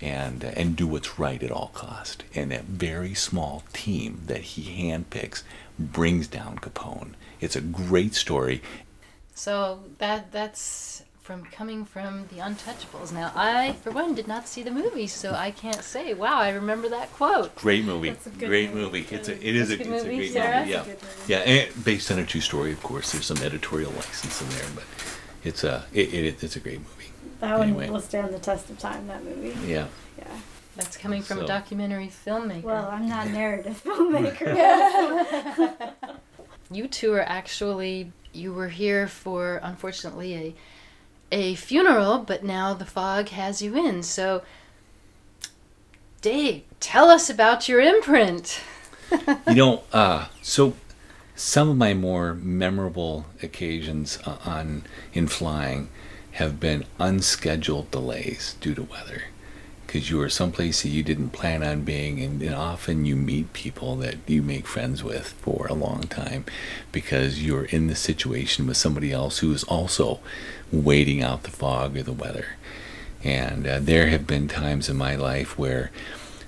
and 0.00 0.44
uh, 0.44 0.48
and 0.56 0.76
do 0.76 0.86
what's 0.86 1.18
right 1.18 1.42
at 1.42 1.50
all 1.50 1.70
cost. 1.74 2.24
And 2.34 2.50
that 2.50 2.64
very 2.64 3.14
small 3.14 3.62
team 3.72 4.22
that 4.26 4.42
he 4.42 4.82
handpicks 4.82 5.42
brings 5.78 6.26
down 6.26 6.58
Capone. 6.58 7.12
It's 7.40 7.56
a 7.56 7.60
great 7.60 8.14
story. 8.14 8.62
So 9.34 9.84
that 9.98 10.32
that's 10.32 11.02
from 11.22 11.44
coming 11.44 11.84
from 11.84 12.26
the 12.28 12.36
Untouchables. 12.36 13.12
Now 13.12 13.32
I, 13.34 13.72
for 13.82 13.90
one, 13.92 14.14
did 14.14 14.26
not 14.26 14.48
see 14.48 14.62
the 14.62 14.70
movie, 14.72 15.06
so 15.06 15.32
I 15.32 15.50
can't 15.52 15.82
say. 15.82 16.14
Wow, 16.14 16.38
I 16.38 16.50
remember 16.50 16.88
that 16.88 17.12
quote. 17.12 17.54
Great 17.56 17.84
movie. 17.84 18.10
That's 18.10 18.26
a 18.26 18.30
good 18.30 18.48
great 18.48 18.74
movie. 18.74 19.00
movie. 19.02 19.14
It's 19.14 19.28
a 19.28 19.48
it 19.48 19.56
is 19.56 19.70
a, 19.70 19.76
That's 19.76 19.88
it's 19.88 19.88
a 19.88 19.96
a 19.96 20.00
good 20.00 20.06
movie, 20.06 20.16
great 20.16 20.32
Sarah? 20.32 20.58
movie. 20.60 20.70
Yeah. 20.70 20.76
That's 20.78 20.88
a 20.88 20.92
good 20.92 21.02
movie. 21.02 21.32
Yeah, 21.32 21.38
and 21.38 21.84
based 21.84 22.10
on 22.10 22.18
a 22.18 22.26
true 22.26 22.40
story, 22.40 22.72
of 22.72 22.82
course. 22.82 23.12
There's 23.12 23.26
some 23.26 23.38
editorial 23.38 23.92
license 23.92 24.42
in 24.42 24.48
there, 24.50 24.66
but 24.74 24.84
it's 25.44 25.64
a 25.64 25.84
it, 25.92 26.12
it, 26.12 26.42
it's 26.42 26.56
a 26.56 26.60
great 26.60 26.78
movie. 26.80 26.88
That 27.40 27.58
one 27.58 27.68
Anyway. 27.68 27.90
will 27.90 28.00
stand 28.00 28.32
the 28.34 28.38
test 28.38 28.70
of 28.70 28.78
time. 28.78 29.06
That 29.06 29.24
movie. 29.24 29.54
Yeah. 29.66 29.86
Yeah. 30.18 30.26
That's 30.76 30.96
coming 30.96 31.22
from 31.22 31.38
a 31.40 31.46
documentary 31.46 32.08
filmmaker. 32.08 32.62
Well, 32.62 32.86
I'm 32.86 33.08
not 33.08 33.26
a 33.26 33.30
narrative 33.30 33.80
filmmaker. 33.84 34.56
you 36.70 36.88
two 36.88 37.12
are 37.12 37.20
actually 37.22 38.10
you 38.32 38.52
were 38.52 38.68
here 38.68 39.06
for 39.06 39.60
unfortunately 39.62 40.34
a 40.34 40.54
a 41.32 41.56
funeral, 41.56 42.18
but 42.18 42.44
now 42.44 42.74
the 42.74 42.84
fog 42.84 43.30
has 43.30 43.60
you 43.60 43.76
in. 43.76 44.04
So 44.04 44.42
Dave, 46.20 46.62
tell 46.78 47.10
us 47.10 47.28
about 47.28 47.68
your 47.68 47.80
imprint. 47.80 48.60
you 49.48 49.54
know, 49.56 49.82
uh, 49.92 50.28
so 50.40 50.74
some 51.34 51.68
of 51.68 51.76
my 51.76 51.94
more 51.94 52.34
memorable 52.34 53.26
occasions 53.42 54.20
uh, 54.24 54.36
on 54.44 54.84
in 55.12 55.26
flying 55.26 55.88
have 56.32 56.60
been 56.60 56.84
unscheduled 57.00 57.90
delays 57.90 58.54
due 58.60 58.74
to 58.74 58.82
weather. 58.82 59.24
Because 59.84 60.10
you 60.10 60.20
are 60.22 60.30
someplace 60.30 60.82
that 60.82 60.88
you 60.88 61.02
didn't 61.02 61.30
plan 61.30 61.62
on 61.62 61.82
being, 61.82 62.22
and, 62.22 62.40
and 62.40 62.54
often 62.54 63.04
you 63.04 63.16
meet 63.16 63.52
people 63.52 63.96
that 63.96 64.16
you 64.26 64.42
make 64.42 64.66
friends 64.66 65.02
with 65.02 65.28
for 65.42 65.66
a 65.66 65.74
long 65.74 66.02
time 66.04 66.46
because 66.92 67.44
you're 67.44 67.64
in 67.64 67.88
the 67.88 67.96
situation 67.96 68.66
with 68.66 68.76
somebody 68.76 69.12
else 69.12 69.40
who 69.40 69.52
is 69.52 69.64
also 69.64 70.20
waiting 70.72 71.22
out 71.22 71.42
the 71.42 71.50
fog 71.50 71.96
or 71.96 72.02
the 72.02 72.12
weather. 72.12 72.56
And 73.22 73.66
uh, 73.66 73.78
there 73.80 74.08
have 74.08 74.26
been 74.26 74.48
times 74.48 74.88
in 74.88 74.96
my 74.96 75.14
life 75.14 75.58
where 75.58 75.90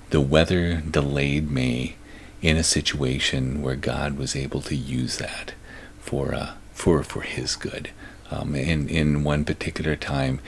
the 0.09 0.19
weather 0.21 0.81
delayed 0.81 1.49
me 1.49 1.95
in 2.41 2.57
a 2.57 2.63
situation 2.63 3.61
where 3.61 3.75
God 3.75 4.17
was 4.17 4.35
able 4.35 4.61
to 4.61 4.75
use 4.75 5.17
that 5.17 5.53
for 5.99 6.33
uh, 6.33 6.53
for 6.73 7.01
for 7.03 7.21
His 7.21 7.55
good. 7.55 7.89
Um, 8.29 8.55
in 8.55 8.89
in 8.89 9.23
one 9.23 9.45
particular 9.45 9.95
time, 9.95 10.39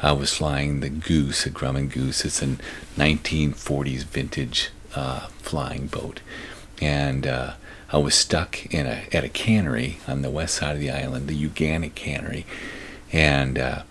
I 0.00 0.12
was 0.12 0.34
flying 0.34 0.80
the 0.80 0.88
Goose, 0.88 1.46
a 1.46 1.50
Grumman 1.50 1.90
Goose. 1.92 2.24
It's 2.24 2.42
a 2.42 2.56
1940s 2.96 4.04
vintage 4.04 4.70
uh, 4.94 5.26
flying 5.38 5.86
boat, 5.86 6.20
and 6.80 7.26
uh, 7.26 7.52
I 7.92 7.98
was 7.98 8.14
stuck 8.14 8.66
in 8.66 8.86
a 8.86 9.04
at 9.12 9.24
a 9.24 9.28
cannery 9.28 9.98
on 10.08 10.22
the 10.22 10.30
west 10.30 10.56
side 10.56 10.74
of 10.74 10.80
the 10.80 10.90
island, 10.90 11.28
the 11.28 11.48
Uganik 11.48 11.94
cannery, 11.94 12.44
and 13.16 13.58
uh, 13.58 13.82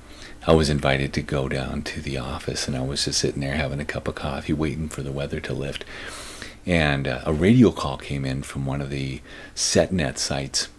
I 0.45 0.53
was 0.53 0.69
invited 0.69 1.11
to 1.13 1.21
go 1.23 1.49
down 1.49 1.81
to 1.81 1.99
the 1.99 2.19
office, 2.19 2.67
and 2.67 2.77
I 2.77 2.81
was 2.81 3.05
just 3.05 3.19
sitting 3.19 3.41
there 3.41 3.55
having 3.55 3.79
a 3.79 3.85
cup 3.85 4.07
of 4.07 4.13
coffee, 4.13 4.53
waiting 4.53 4.87
for 4.87 5.01
the 5.01 5.11
weather 5.11 5.39
to 5.39 5.53
lift. 5.53 5.83
And 6.63 7.07
uh, 7.07 7.21
a 7.25 7.33
radio 7.33 7.71
call 7.71 7.97
came 7.97 8.23
in 8.23 8.43
from 8.43 8.67
one 8.67 8.81
of 8.81 8.91
the 8.91 9.21
SetNet 9.55 10.19
sites 10.19 10.69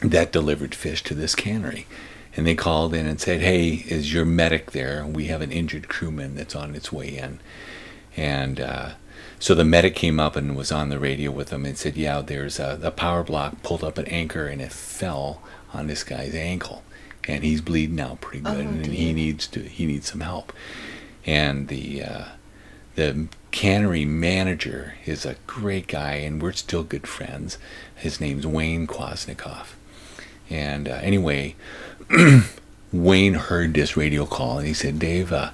that 0.00 0.32
delivered 0.32 0.74
fish 0.74 1.02
to 1.02 1.14
this 1.14 1.34
cannery. 1.34 1.86
And 2.34 2.46
they 2.46 2.54
called 2.54 2.94
in 2.94 3.04
and 3.06 3.20
said, 3.20 3.42
Hey, 3.42 3.84
is 3.86 4.14
your 4.14 4.24
medic 4.24 4.70
there? 4.70 5.04
We 5.04 5.26
have 5.26 5.42
an 5.42 5.52
injured 5.52 5.88
crewman 5.88 6.36
that's 6.36 6.56
on 6.56 6.74
its 6.74 6.90
way 6.90 7.08
in. 7.08 7.40
And 8.16 8.58
uh, 8.58 8.90
so 9.38 9.54
the 9.54 9.66
medic 9.66 9.94
came 9.94 10.18
up 10.18 10.34
and 10.34 10.56
was 10.56 10.72
on 10.72 10.88
the 10.88 10.98
radio 10.98 11.30
with 11.30 11.48
them 11.48 11.66
and 11.66 11.76
said, 11.76 11.98
Yeah, 11.98 12.22
there's 12.22 12.58
a, 12.58 12.80
a 12.82 12.90
power 12.90 13.22
block 13.22 13.62
pulled 13.62 13.84
up 13.84 13.98
an 13.98 14.06
anchor 14.06 14.46
and 14.46 14.62
it 14.62 14.72
fell 14.72 15.42
on 15.74 15.88
this 15.88 16.04
guy's 16.04 16.34
ankle. 16.34 16.82
And 17.28 17.44
he's 17.44 17.60
bleeding 17.60 18.00
out 18.00 18.20
pretty 18.20 18.40
good, 18.44 18.56
Oh, 18.56 18.60
and 18.60 18.84
dear. 18.84 18.92
he 18.92 19.12
needs 19.12 19.46
to 19.48 19.60
he 19.60 19.86
needs 19.86 20.10
some 20.10 20.20
help. 20.20 20.52
And 21.26 21.68
the 21.68 22.02
uh, 22.02 22.24
the 22.96 23.26
cannery 23.50 24.04
manager 24.04 24.94
is 25.06 25.24
a 25.24 25.36
great 25.46 25.86
guy, 25.86 26.14
and 26.14 26.42
we're 26.42 26.52
still 26.52 26.82
good 26.82 27.06
friends. 27.06 27.58
His 27.94 28.20
name's 28.20 28.46
Wayne 28.46 28.86
Kwasnikoff. 28.86 29.74
And 30.48 30.88
uh, 30.88 30.98
anyway, 31.02 31.54
Wayne 32.92 33.34
heard 33.34 33.74
this 33.74 33.96
radio 33.96 34.26
call, 34.26 34.58
and 34.58 34.66
he 34.66 34.74
said, 34.74 34.98
"Dave, 34.98 35.32
uh, 35.32 35.50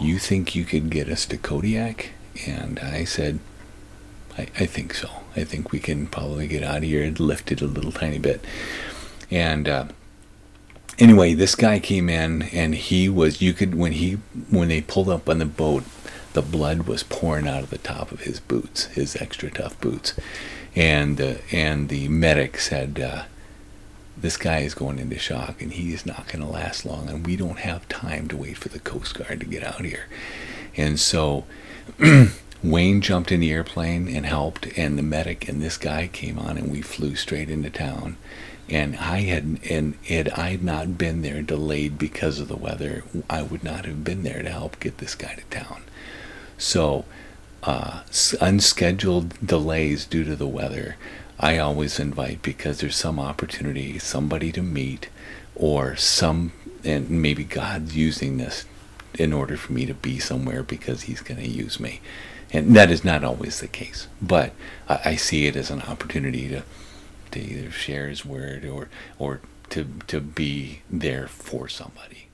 you 0.00 0.18
think 0.18 0.54
you 0.54 0.64
could 0.64 0.90
get 0.90 1.08
us 1.08 1.26
to 1.26 1.36
Kodiak?" 1.36 2.10
And 2.46 2.78
I 2.78 3.02
said, 3.04 3.40
I, 4.36 4.42
I 4.60 4.66
think 4.66 4.94
so. 4.94 5.08
I 5.34 5.42
think 5.42 5.72
we 5.72 5.80
can 5.80 6.06
probably 6.06 6.46
get 6.46 6.62
out 6.62 6.78
of 6.78 6.82
here 6.84 7.02
and 7.02 7.18
lift 7.18 7.50
it 7.50 7.60
a 7.60 7.66
little 7.66 7.90
tiny 7.90 8.20
bit. 8.20 8.44
And 9.28 9.68
uh, 9.68 9.86
anyway, 10.98 11.34
this 11.34 11.54
guy 11.54 11.78
came 11.78 12.08
in, 12.08 12.42
and 12.42 12.74
he 12.74 13.08
was 13.08 13.40
you 13.40 13.52
could 13.52 13.74
when 13.74 13.92
he 13.92 14.14
when 14.50 14.68
they 14.68 14.80
pulled 14.80 15.08
up 15.08 15.28
on 15.28 15.38
the 15.38 15.46
boat, 15.46 15.84
the 16.32 16.42
blood 16.42 16.82
was 16.82 17.02
pouring 17.02 17.48
out 17.48 17.62
of 17.62 17.70
the 17.70 17.78
top 17.78 18.12
of 18.12 18.20
his 18.20 18.40
boots, 18.40 18.84
his 18.86 19.16
extra 19.16 19.50
tough 19.50 19.80
boots, 19.80 20.14
and 20.74 21.20
uh, 21.20 21.34
and 21.52 21.88
the 21.88 22.08
medic 22.08 22.58
said. 22.58 23.00
Uh, 23.00 23.24
this 24.20 24.36
guy 24.36 24.58
is 24.58 24.74
going 24.74 24.98
into 24.98 25.16
shock 25.16 25.62
and 25.62 25.74
he 25.74 25.92
is 25.92 26.04
not 26.04 26.26
going 26.26 26.40
to 26.44 26.50
last 26.50 26.84
long 26.84 27.08
and 27.08 27.24
we 27.24 27.36
don't 27.36 27.60
have 27.60 27.88
time 27.88 28.26
to 28.28 28.36
wait 28.36 28.56
for 28.58 28.68
the 28.68 28.80
coast 28.80 29.14
guard 29.16 29.38
to 29.38 29.46
get 29.46 29.62
out 29.62 29.84
here 29.84 30.06
and 30.76 30.98
so 30.98 31.44
wayne 32.62 33.00
jumped 33.00 33.30
in 33.30 33.38
the 33.38 33.52
airplane 33.52 34.08
and 34.08 34.26
helped 34.26 34.66
and 34.76 34.98
the 34.98 35.02
medic 35.02 35.48
and 35.48 35.62
this 35.62 35.76
guy 35.76 36.08
came 36.08 36.36
on 36.36 36.58
and 36.58 36.70
we 36.70 36.82
flew 36.82 37.14
straight 37.14 37.48
into 37.48 37.70
town 37.70 38.16
and 38.68 38.96
i 38.96 39.20
had 39.20 39.58
and 39.68 39.94
had 40.06 40.28
i 40.30 40.56
not 40.60 40.98
been 40.98 41.22
there 41.22 41.42
delayed 41.42 41.98
because 41.98 42.38
of 42.38 42.48
the 42.48 42.56
weather 42.56 43.04
i 43.30 43.42
would 43.42 43.64
not 43.64 43.84
have 43.84 44.04
been 44.04 44.22
there 44.22 44.42
to 44.42 44.50
help 44.50 44.78
get 44.80 44.98
this 44.98 45.14
guy 45.14 45.34
to 45.34 45.44
town 45.44 45.82
so 46.58 47.04
uh, 47.62 48.02
unscheduled 48.40 49.34
delays 49.44 50.04
due 50.04 50.24
to 50.24 50.36
the 50.36 50.46
weather, 50.46 50.96
I 51.40 51.58
always 51.58 51.98
invite 51.98 52.42
because 52.42 52.80
there's 52.80 52.96
some 52.96 53.18
opportunity, 53.18 53.98
somebody 53.98 54.52
to 54.52 54.62
meet, 54.62 55.08
or 55.54 55.96
some, 55.96 56.52
and 56.84 57.10
maybe 57.10 57.44
God's 57.44 57.96
using 57.96 58.36
this 58.36 58.64
in 59.14 59.32
order 59.32 59.56
for 59.56 59.72
me 59.72 59.86
to 59.86 59.94
be 59.94 60.18
somewhere 60.18 60.62
because 60.62 61.02
He's 61.02 61.20
going 61.20 61.40
to 61.40 61.48
use 61.48 61.80
me. 61.80 62.00
And 62.50 62.74
that 62.76 62.90
is 62.90 63.04
not 63.04 63.24
always 63.24 63.60
the 63.60 63.68
case, 63.68 64.08
but 64.22 64.52
I, 64.88 65.00
I 65.04 65.16
see 65.16 65.46
it 65.46 65.56
as 65.56 65.70
an 65.70 65.82
opportunity 65.82 66.48
to, 66.48 66.62
to 67.32 67.40
either 67.40 67.70
share 67.70 68.08
His 68.08 68.24
word 68.24 68.64
or, 68.64 68.88
or 69.18 69.40
to, 69.70 69.86
to 70.06 70.20
be 70.20 70.82
there 70.90 71.26
for 71.26 71.68
somebody. 71.68 72.28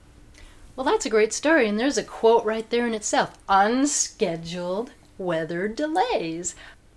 Well, 0.75 0.85
that's 0.85 1.05
a 1.05 1.09
great 1.09 1.31
story, 1.31 1.69
and 1.69 1.79
there's 1.79 1.97
a 1.97 2.03
quote 2.03 2.43
right 2.43 2.69
there 2.69 2.85
in 2.85 2.93
itself 2.93 3.37
unscheduled 3.47 4.91
weather 5.17 5.69
delays. 5.69 6.55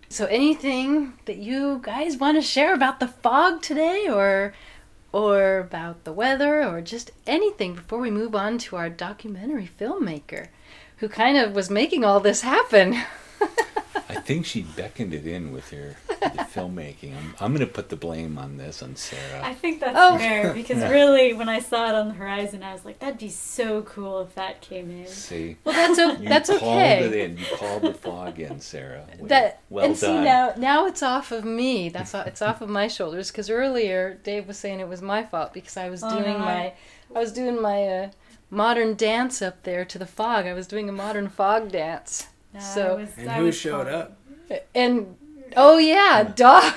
So, 0.09 0.25
anything 0.27 1.13
that 1.27 1.37
you 1.37 1.81
guys 1.83 2.17
want 2.17 2.37
to 2.39 2.43
share 2.43 2.75
about 2.75 2.99
the 2.99 3.09
fog 3.09 3.63
today, 3.63 4.09
or 4.09 4.55
or 5.13 5.59
about 5.59 6.05
the 6.05 6.13
weather, 6.13 6.65
or 6.65 6.81
just 6.81 7.13
anything 7.27 7.75
before 7.75 8.01
we 8.01 8.11
move 8.11 8.35
on 8.35 8.59
to 8.59 8.77
our 8.77 8.91
documentary 8.91 9.71
filmmaker, 9.79 10.49
who 10.97 11.09
kind 11.09 11.39
of 11.39 11.55
was 11.55 11.71
making 11.71 12.05
all 12.05 12.19
this 12.19 12.41
happen? 12.41 13.01
I 14.29 14.31
think 14.31 14.45
she 14.45 14.61
beckoned 14.61 15.15
it 15.15 15.27
in 15.27 15.53
with 15.53 15.71
her 15.71 15.97
the 16.07 16.15
filmmaking. 16.55 17.17
I'm, 17.17 17.35
I'm 17.41 17.55
going 17.55 17.67
to 17.67 17.73
put 17.73 17.89
the 17.89 17.97
blame 17.97 18.37
on 18.37 18.59
this 18.59 18.83
on 18.83 18.95
Sarah. 18.95 19.41
I 19.43 19.55
think 19.55 19.81
that's 19.81 19.97
Oh. 19.99 20.19
fair 20.19 20.53
because 20.61 20.83
really, 20.83 21.33
when 21.33 21.49
I 21.49 21.61
saw 21.61 21.89
it 21.89 21.95
on 21.95 22.09
the 22.09 22.15
horizon, 22.15 22.63
I 22.63 22.75
was 22.75 22.85
like, 22.85 22.99
"That'd 22.99 23.17
be 23.19 23.31
so 23.31 23.81
cool 23.85 24.21
if 24.21 24.35
that 24.35 24.61
came 24.61 24.91
in." 24.91 25.07
See, 25.07 25.57
Well, 25.65 25.75
that's 25.75 25.99
o- 25.99 26.13
you 26.23 26.29
that's 26.29 26.51
called 26.51 26.63
okay. 26.63 27.05
it 27.07 27.15
in. 27.15 27.39
You 27.39 27.47
called 27.57 27.81
the 27.85 27.95
fog 27.95 28.39
in, 28.39 28.61
Sarah. 28.61 29.07
Well, 29.19 29.29
that 29.29 29.63
well 29.71 29.87
and 29.87 29.99
done. 29.99 30.19
see 30.19 30.23
now 30.23 30.53
now 30.59 30.85
it's 30.85 31.03
off 31.03 31.33
of 31.33 31.47
me 31.47 31.89
that's 31.89 32.15
o- 32.15 32.21
it's 32.27 32.43
off 32.43 32.61
of 32.61 32.69
my 32.69 32.87
shoulders 32.87 33.31
because 33.31 33.49
earlier 33.49 34.19
dave 34.25 34.47
was 34.47 34.59
saying 34.59 34.79
it 34.81 34.89
was 34.89 35.01
my 35.01 35.23
fault 35.25 35.55
because 35.55 35.77
i 35.79 35.89
was 35.89 36.03
Oh, 36.05 36.11
doing 36.11 36.35
no, 36.35 36.39
my 36.41 36.73
i 37.15 37.19
was 37.19 37.33
doing 37.33 37.61
my 37.63 37.87
uh, 37.87 38.11
modern 38.51 38.95
dance 38.95 39.41
up 39.41 39.63
there 39.63 39.85
to 39.87 39.99
the 39.99 40.07
fog 40.07 40.45
i 40.47 40.53
was 40.53 40.67
doing 40.67 40.89
a 40.89 40.93
modern 40.93 41.29
fog 41.29 41.73
dance 41.73 42.27
No, 42.55 42.61
So- 42.61 42.93
I 42.93 42.95
was, 42.95 43.11
And 43.19 43.31
I 43.31 43.39
who 43.39 43.53
showed 43.53 43.87
fine. 43.87 43.95
up? 43.95 44.19
and 44.75 45.15
oh 45.57 45.77
yeah 45.77 46.23
dog 46.35 46.73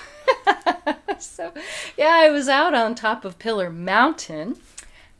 so 1.20 1.54
yeah 1.98 2.20
i 2.22 2.30
was 2.30 2.50
out 2.50 2.74
on 2.74 2.94
top 2.96 3.24
of 3.24 3.40
pillar 3.40 3.70
mountain 3.70 4.58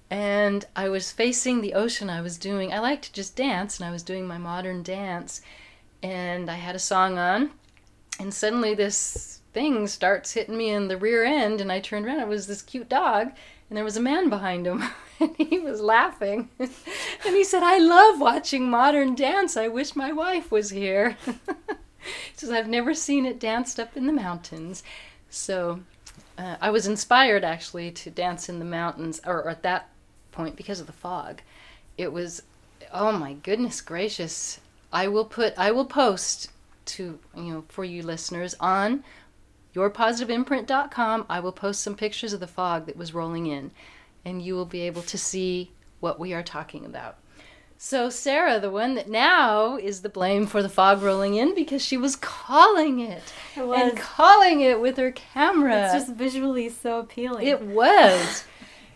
and 0.10 0.66
i 0.76 0.90
was 0.90 1.12
facing 1.14 1.62
the 1.62 1.74
ocean 1.74 2.10
i 2.10 2.20
was 2.22 2.38
doing. 2.38 2.74
I 2.74 2.80
like 2.80 3.02
to 3.04 3.14
just 3.14 3.36
dance 3.38 3.80
and 3.80 3.88
i 3.88 3.92
was 3.92 4.04
doing 4.04 4.28
my 4.28 4.38
modern 4.38 4.84
dance 4.84 5.42
and 6.04 6.50
i 6.52 6.56
had 6.56 6.76
a 6.76 6.80
song 6.80 7.18
on 7.18 7.52
and 8.20 8.34
suddenly 8.34 8.74
this 8.74 9.40
thing 9.54 9.88
starts 9.88 10.34
hitting 10.34 10.58
me 10.58 10.70
in 10.72 10.88
the 10.90 10.98
rear 10.98 11.24
end 11.24 11.62
and 11.62 11.72
i 11.72 11.80
turned 11.80 12.06
around. 12.06 12.20
It 12.20 12.28
was 12.28 12.48
this 12.48 12.62
cute 12.62 12.90
dog 12.90 13.32
and 13.70 13.78
there 13.78 13.86
was 13.86 13.96
a 13.98 14.02
man 14.02 14.28
behind 14.30 14.68
him 14.68 14.84
and 15.22 15.36
he 15.50 15.60
was 15.60 15.82
laughing. 15.82 16.50
And 17.24 17.36
he 17.36 17.44
said 17.44 17.62
i 17.64 17.78
love 17.78 18.20
watching 18.20 18.70
modern 18.70 19.14
dance. 19.16 19.56
I 19.56 19.68
wish 19.68 19.96
my 19.96 20.12
wife 20.12 20.52
was 20.52 20.72
here. 20.72 21.18
He 22.04 22.36
says 22.36 22.50
i've 22.50 22.68
never 22.68 22.96
seen 22.96 23.28
it 23.28 23.40
danced 23.40 23.80
up 23.80 23.96
in 23.96 24.08
the 24.08 24.14
mountains. 24.14 24.84
So 25.30 25.82
uh, 26.38 26.56
i 26.60 26.72
was 26.72 26.88
inspired 26.88 27.44
actually 27.44 27.92
to 27.92 28.10
dance 28.10 28.50
in 28.50 28.58
the 28.58 28.66
mountains 28.66 29.22
or, 29.24 29.44
or 29.44 29.50
at 29.50 29.62
that 29.62 29.90
point 30.32 30.56
because 30.56 30.80
of 30.80 30.88
the 30.88 30.94
fog. 30.94 31.42
It 31.98 32.12
was 32.12 32.42
oh 32.92 33.12
my 33.12 33.34
goodness 33.34 33.82
gracious. 33.82 34.60
I 34.92 35.08
will 35.08 35.26
put 35.26 35.54
i 35.58 35.72
will 35.72 35.86
post 35.86 36.50
to 36.86 37.20
you 37.36 37.54
know 37.54 37.64
for 37.68 37.86
you 37.86 38.02
listeners 38.02 38.56
on 38.60 39.04
yourpositiveimprint.com 39.76 41.26
i 41.30 41.40
will 41.40 41.52
post 41.52 41.82
some 41.82 41.96
pictures 41.96 42.34
of 42.34 42.40
the 42.40 42.48
fog 42.48 42.88
that 42.88 42.98
was 42.98 43.14
rolling 43.14 43.46
in 43.48 43.72
and 44.26 44.42
you 44.42 44.56
will 44.56 44.66
be 44.66 44.82
able 44.82 45.02
to 45.04 45.18
see 45.18 45.72
what 46.00 46.20
we 46.20 46.34
are 46.34 46.44
talking 46.44 46.86
about. 46.86 47.18
So, 47.78 48.12
Sarah, 48.12 48.60
the 48.60 48.70
one 48.70 48.94
that 48.94 49.10
now 49.10 49.76
is 49.76 50.02
the 50.02 50.10
blame 50.10 50.46
for 50.46 50.62
the 50.62 50.70
fog 50.70 51.02
rolling 51.02 51.34
in 51.34 51.56
because 51.56 51.84
she 51.84 51.98
was 51.98 52.16
calling 52.16 53.00
it 53.00 53.34
It 53.58 53.66
was. 53.66 53.80
and 53.82 53.98
calling 53.98 54.62
it 54.62 54.80
with 54.80 54.98
her 54.98 55.12
camera. 55.12 55.86
It's 55.86 55.94
just 56.06 56.14
visually 56.16 56.70
so 56.70 57.00
appealing. 57.00 57.48
It 57.48 57.62
was. 57.62 58.44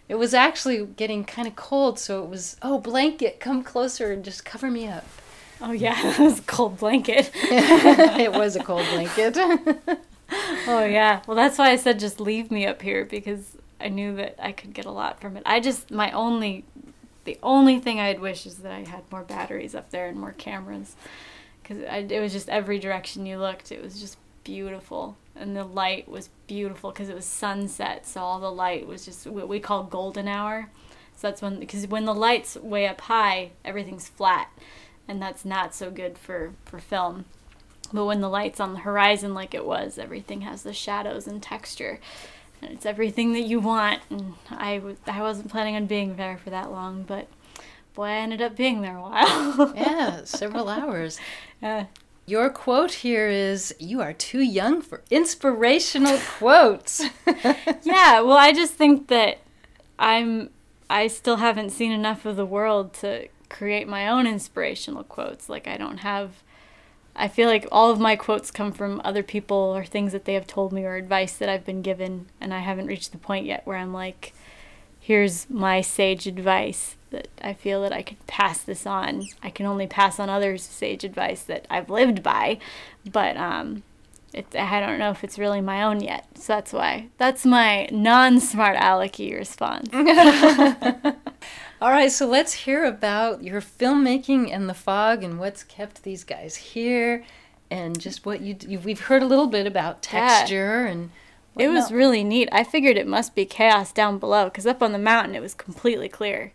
It 0.08 0.15
was 0.15 0.36
actually 0.36 0.86
getting 0.86 1.24
kind 1.25 1.48
of 1.48 1.55
cold, 1.55 1.98
so 1.98 2.24
it 2.24 2.29
was, 2.29 2.58
oh, 2.62 2.77
blanket, 2.77 3.39
come 3.39 3.63
closer 3.63 4.12
and 4.12 4.24
just 4.24 4.46
cover 4.46 4.70
me 4.70 4.88
up. 4.88 5.03
oh 5.62 5.72
yeah, 5.72 5.96
it 6.13 6.20
was 6.20 6.38
a 6.39 6.44
cold 6.44 6.77
blanket. 6.79 7.32
it 7.34 8.32
was 8.34 8.55
a 8.55 8.63
cold 8.63 8.86
blanket. 8.91 9.36
Oh 10.67 10.84
yeah. 10.86 11.22
Well, 11.27 11.36
that's 11.36 11.58
why 11.58 11.72
I 11.72 11.75
said 11.75 12.00
just 12.00 12.20
leave 12.20 12.51
me 12.51 12.67
up 12.67 12.82
here 12.84 13.03
because 13.05 13.55
I 13.79 13.89
knew 13.89 14.15
that 14.15 14.36
I 14.39 14.51
could 14.51 14.74
get 14.74 14.86
a 14.86 14.91
lot 14.91 15.20
from 15.20 15.38
it. 15.38 15.44
I 15.46 15.60
just 15.60 15.91
my 15.91 16.12
only 16.12 16.65
the 17.25 17.38
only 17.41 17.79
thing 17.79 18.00
I'd 18.00 18.20
wish 18.20 18.46
is 18.46 18.58
that 18.58 18.72
I 18.72 18.88
had 18.88 19.12
more 19.12 19.24
batteries 19.24 19.75
up 19.75 19.89
there 19.89 20.08
and 20.08 20.20
more 20.20 20.34
cameras 20.34 20.96
cuz 21.63 21.79
it 21.79 22.20
was 22.20 22.32
just 22.32 22.50
every 22.50 22.79
direction 22.79 23.25
you 23.25 23.39
looked 23.39 23.72
it 23.72 23.82
was 23.82 24.00
just 24.00 24.17
beautiful 24.44 25.17
and 25.36 25.55
the 25.55 25.63
light 25.63 26.08
was 26.08 26.29
beautiful 26.46 26.91
cuz 26.91 27.10
it 27.10 27.15
was 27.15 27.25
sunset 27.25 28.05
so 28.05 28.22
all 28.22 28.39
the 28.39 28.51
light 28.51 28.88
was 28.88 29.03
just 29.03 29.25
what 29.27 29.48
we 29.48 29.60
call 29.60 29.84
golden 29.84 30.27
hour. 30.27 30.70
So 31.15 31.27
that's 31.29 31.41
when 31.41 31.60
because 31.60 31.88
when 31.88 32.05
the 32.05 32.13
light's 32.13 32.55
way 32.58 32.88
up 32.88 33.01
high, 33.01 33.51
everything's 33.63 34.08
flat 34.08 34.50
and 35.08 35.22
that's 35.22 35.46
not 35.46 35.74
so 35.74 35.91
good 35.91 36.17
for 36.17 36.53
for 36.65 36.79
film. 36.79 37.25
But 37.94 38.05
when 38.05 38.22
the 38.22 38.29
light's 38.29 38.60
on 38.60 38.74
the 38.74 38.79
horizon 38.79 39.34
like 39.34 39.53
it 39.53 39.65
was, 39.65 39.98
everything 39.98 40.41
has 40.41 40.63
the 40.63 40.74
shadows 40.74 41.27
and 41.27 41.41
texture. 41.41 42.00
And 42.62 42.72
it's 42.72 42.86
everything 42.86 43.34
that 43.34 43.42
you 43.42 43.60
want. 43.60 44.02
And 44.10 44.34
I 44.50 44.80
was 44.80 44.98
I 45.08 45.22
wasn't 45.22 45.50
planning 45.50 45.76
on 45.76 45.86
being 45.86 46.16
there 46.16 46.38
for 46.38 46.50
that 46.50 46.72
long, 46.72 47.04
but 47.04 47.28
boy, 47.94 48.06
I 48.06 48.16
ended 48.16 48.42
up 48.42 48.56
being 48.56 48.82
there 48.82 48.98
a 48.98 49.02
while. 49.02 49.74
yeah, 49.76 50.24
several 50.26 50.70
hours. 50.70 51.20
Yeah. 51.62 51.86
Your 52.28 52.50
quote 52.50 52.92
here 52.92 53.28
is 53.28 53.76
You 53.80 54.02
are 54.02 54.14
too 54.14 54.42
young 54.42 54.82
for 54.82 55.04
inspirational 55.12 56.20
quotes. 56.38 57.04
yeah, 57.84 58.22
well, 58.22 58.38
I 58.38 58.52
just 58.52 58.74
think 58.74 59.08
that 59.08 59.40
I'm 60.00 60.50
I 60.90 61.08
still 61.08 61.38
haven't 61.38 61.72
seen 61.72 61.92
enough 61.92 62.26
of 62.26 62.36
the 62.36 62.46
world 62.46 62.94
to 62.96 63.28
create 63.50 63.88
my 63.88 64.08
own 64.08 64.28
inspirational 64.28 65.04
quotes. 65.04 65.50
Like 65.50 65.68
I 65.68 65.78
don't 65.78 66.00
have 66.00 66.44
I 67.16 67.28
feel 67.28 67.48
like 67.48 67.68
all 67.72 67.90
of 67.90 68.00
my 68.00 68.16
quotes 68.16 68.52
come 68.52 68.72
from 68.72 69.02
other 69.04 69.24
people 69.24 69.58
or 69.58 69.86
things 69.86 70.12
that 70.12 70.26
they 70.26 70.34
have 70.34 70.48
told 70.48 70.74
me 70.74 70.84
or 70.84 70.96
advice 70.96 71.38
that 71.38 71.50
I've 71.50 71.66
been 71.66 71.82
given 71.82 72.28
and 72.42 72.54
I 72.54 72.60
haven't 72.60 72.88
reached 72.88 73.12
the 73.12 73.18
point 73.18 73.46
yet 73.46 73.66
where 73.66 73.78
I'm 73.78 73.94
like 73.94 74.34
here's 75.00 75.48
my 75.50 75.82
sage 75.82 76.26
advice 76.26 76.96
that 77.12 77.28
I 77.42 77.54
feel 77.54 77.82
that 77.84 77.94
I 77.94 78.02
could 78.02 78.26
pass 78.26 78.64
this 78.64 78.88
on. 78.88 79.28
I 79.44 79.52
can 79.52 79.68
only 79.68 79.86
pass 79.86 80.20
on 80.20 80.30
others 80.30 80.64
sage 80.64 81.04
advice 81.04 81.44
that 81.44 81.68
I've 81.70 81.90
lived 81.90 82.24
by, 82.24 82.58
but 83.10 83.38
um 83.38 83.84
it, 84.34 84.54
I 84.54 84.82
don't 84.82 85.00
know 85.00 85.12
if 85.12 85.24
it's 85.24 85.40
really 85.40 85.62
my 85.62 85.82
own 85.84 86.02
yet. 86.02 86.28
So 86.36 86.54
that's 86.54 86.74
why. 86.74 87.08
That's 87.18 87.46
my 87.46 87.88
non 87.92 88.42
smart 88.42 88.78
alecky 88.78 89.34
response. 89.34 89.90
All 91.86 91.92
right, 91.92 92.12
so 92.12 92.25
let's 92.25 92.51
hear 92.51 92.84
about 92.84 93.44
your 93.44 93.62
filmmaking 93.62 94.51
and 94.51 94.68
the 94.68 94.74
fog 94.74 95.24
and 95.24 95.38
what's 95.38 95.63
kept 95.63 96.01
these 96.01 96.24
guys 96.24 96.56
here 96.56 97.24
and 97.70 98.00
just 98.01 98.25
what 98.25 98.42
you, 98.42 98.56
do. 98.56 98.80
we've 98.80 99.01
heard 99.01 99.22
a 99.22 99.27
little 99.27 99.46
bit 99.46 99.68
about 99.68 99.98
Yeah. 100.12 100.20
texture 100.20 100.86
and 100.86 101.12
It 101.56 101.68
was 101.68 101.92
really 101.92 102.24
neat. 102.24 102.50
I 102.51 102.63
figured 102.63 102.98
it 102.98 103.06
must 103.06 103.36
be 103.36 103.46
chaos 103.46 103.92
down 103.92 104.18
below 104.18 104.46
because 104.46 104.65
up 104.65 104.82
on 104.82 104.94
the 104.94 104.98
mountain 104.98 105.36
it 105.36 105.44
was 105.44 105.54
completely 105.54 106.10
clear. 106.10 106.54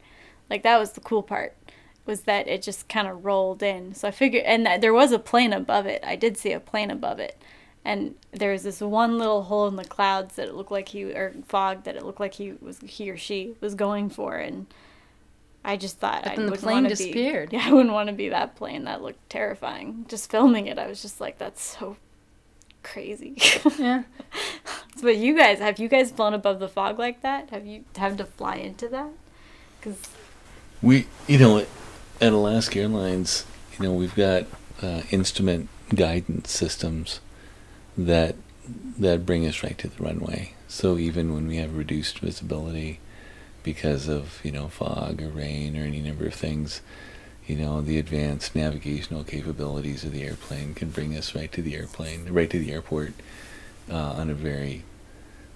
Like 0.50 0.64
that 0.64 0.80
was 0.80 0.94
the 0.94 1.00
cool 1.00 1.22
part 1.22 1.56
was 2.04 2.22
that 2.22 2.48
it 2.48 2.60
just 2.60 2.88
kind 2.88 3.06
of 3.06 3.24
rolled 3.24 3.62
in. 3.62 3.94
So 3.94 4.08
I 4.08 4.10
figured, 4.10 4.42
and 4.42 4.82
there 4.82 4.92
was 4.92 5.12
a 5.12 5.18
plane 5.20 5.52
above 5.52 5.86
it. 5.86 6.02
I 6.04 6.16
did 6.16 6.38
see 6.38 6.50
a 6.50 6.58
plane 6.58 6.90
above 6.90 7.20
it, 7.20 7.40
and 7.84 8.16
there 8.32 8.50
was 8.50 8.64
this 8.64 8.80
one 8.80 9.16
little 9.16 9.44
hole 9.44 9.68
in 9.68 9.76
the 9.76 9.84
clouds 9.84 10.34
that 10.34 10.48
it 10.48 10.56
looked 10.56 10.72
like 10.72 10.88
he 10.88 11.04
or 11.04 11.34
fog 11.46 11.84
that 11.84 11.94
it 11.94 12.04
looked 12.04 12.18
like 12.18 12.34
he 12.34 12.54
was 12.60 12.80
he 12.80 13.08
or 13.08 13.16
she 13.16 13.54
was 13.60 13.76
going 13.76 14.10
for, 14.10 14.34
and 14.34 14.66
I 15.64 15.76
just 15.76 15.98
thought 15.98 16.22
But 16.24 16.32
I 16.32 16.36
then 16.36 16.46
the 16.46 16.52
wouldn't 16.52 16.62
plane 16.62 16.74
wanna 16.76 16.88
disappeared. 16.88 17.50
Be, 17.50 17.56
yeah, 17.58 17.68
I 17.68 17.72
wouldn't 17.72 17.92
want 17.92 18.08
to 18.08 18.14
be 18.14 18.28
that 18.30 18.56
plane. 18.56 18.84
That 18.84 19.02
looked 19.02 19.28
terrifying. 19.28 20.06
Just 20.08 20.30
filming 20.30 20.66
it, 20.66 20.78
I 20.78 20.86
was 20.86 21.02
just 21.02 21.20
like, 21.20 21.38
that's 21.38 21.62
so 21.62 21.96
crazy. 22.82 23.34
yeah. 23.78 24.04
But 25.02 25.16
you 25.16 25.36
guys, 25.36 25.58
have 25.58 25.78
you 25.78 25.88
guys 25.88 26.10
flown 26.10 26.34
above 26.34 26.60
the 26.60 26.68
fog 26.68 26.98
like 26.98 27.22
that? 27.22 27.50
Have 27.50 27.66
you 27.66 27.84
had 27.96 28.18
to 28.18 28.24
fly 28.24 28.56
into 28.56 28.88
that? 28.88 29.10
Because 29.78 29.98
We, 30.82 31.06
you 31.26 31.38
know, 31.38 31.58
at 32.20 32.32
Alaska 32.32 32.80
Airlines, 32.80 33.44
you 33.78 33.84
know, 33.84 33.92
we've 33.92 34.14
got 34.14 34.46
uh, 34.82 35.02
instrument 35.10 35.68
guidance 35.94 36.50
systems 36.50 37.20
that 37.98 38.36
that 38.98 39.26
bring 39.26 39.46
us 39.46 39.62
right 39.62 39.76
to 39.78 39.88
the 39.88 40.02
runway. 40.02 40.54
So 40.68 40.96
even 40.96 41.34
when 41.34 41.48
we 41.48 41.56
have 41.56 41.76
reduced 41.76 42.20
visibility 42.20 43.00
because 43.62 44.08
of 44.08 44.40
you 44.44 44.52
know 44.52 44.68
fog 44.68 45.22
or 45.22 45.28
rain 45.28 45.76
or 45.76 45.82
any 45.84 46.00
number 46.00 46.26
of 46.26 46.34
things, 46.34 46.80
you 47.46 47.56
know, 47.56 47.80
the 47.80 47.98
advanced 47.98 48.54
navigational 48.54 49.24
capabilities 49.24 50.04
of 50.04 50.12
the 50.12 50.22
airplane 50.22 50.74
can 50.74 50.90
bring 50.90 51.16
us 51.16 51.34
right 51.34 51.50
to 51.52 51.62
the 51.62 51.74
airplane, 51.74 52.28
right 52.30 52.48
to 52.50 52.58
the 52.58 52.72
airport, 52.72 53.12
uh, 53.90 53.94
on 53.96 54.30
a 54.30 54.34
very 54.34 54.84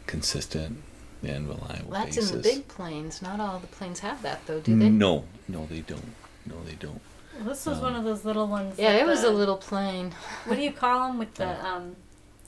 consistent 0.07 0.83
and 1.23 1.49
reliable 1.49 1.91
That's 1.91 2.17
basis. 2.17 2.31
in 2.31 2.37
the 2.37 2.43
big 2.43 2.69
planes. 2.69 3.23
Not 3.23 3.41
all 3.41 3.59
the 3.59 3.67
planes 3.69 4.01
have 4.01 4.21
that, 4.23 4.47
though, 4.47 4.61
do 4.61 4.79
they? 4.79 4.91
No, 4.91 5.25
no, 5.49 5.67
they 5.67 5.81
don't. 5.81 6.15
No, 6.47 6.57
they 6.67 6.75
don't. 6.75 7.01
this 7.41 7.65
was 7.65 7.79
one 7.81 7.97
of 7.97 8.05
those 8.05 8.25
little 8.25 8.47
ones. 8.47 8.79
Yeah, 8.79 8.93
like 8.93 9.03
it 9.03 9.07
was 9.07 9.23
the- 9.23 9.31
a 9.31 9.33
little 9.33 9.57
plane. 9.57 10.13
What 10.45 10.57
do 10.57 10.63
you 10.63 10.73
call 10.73 11.09
them 11.09 11.19
with 11.19 11.35
the 11.35 11.65
um? 11.67 11.97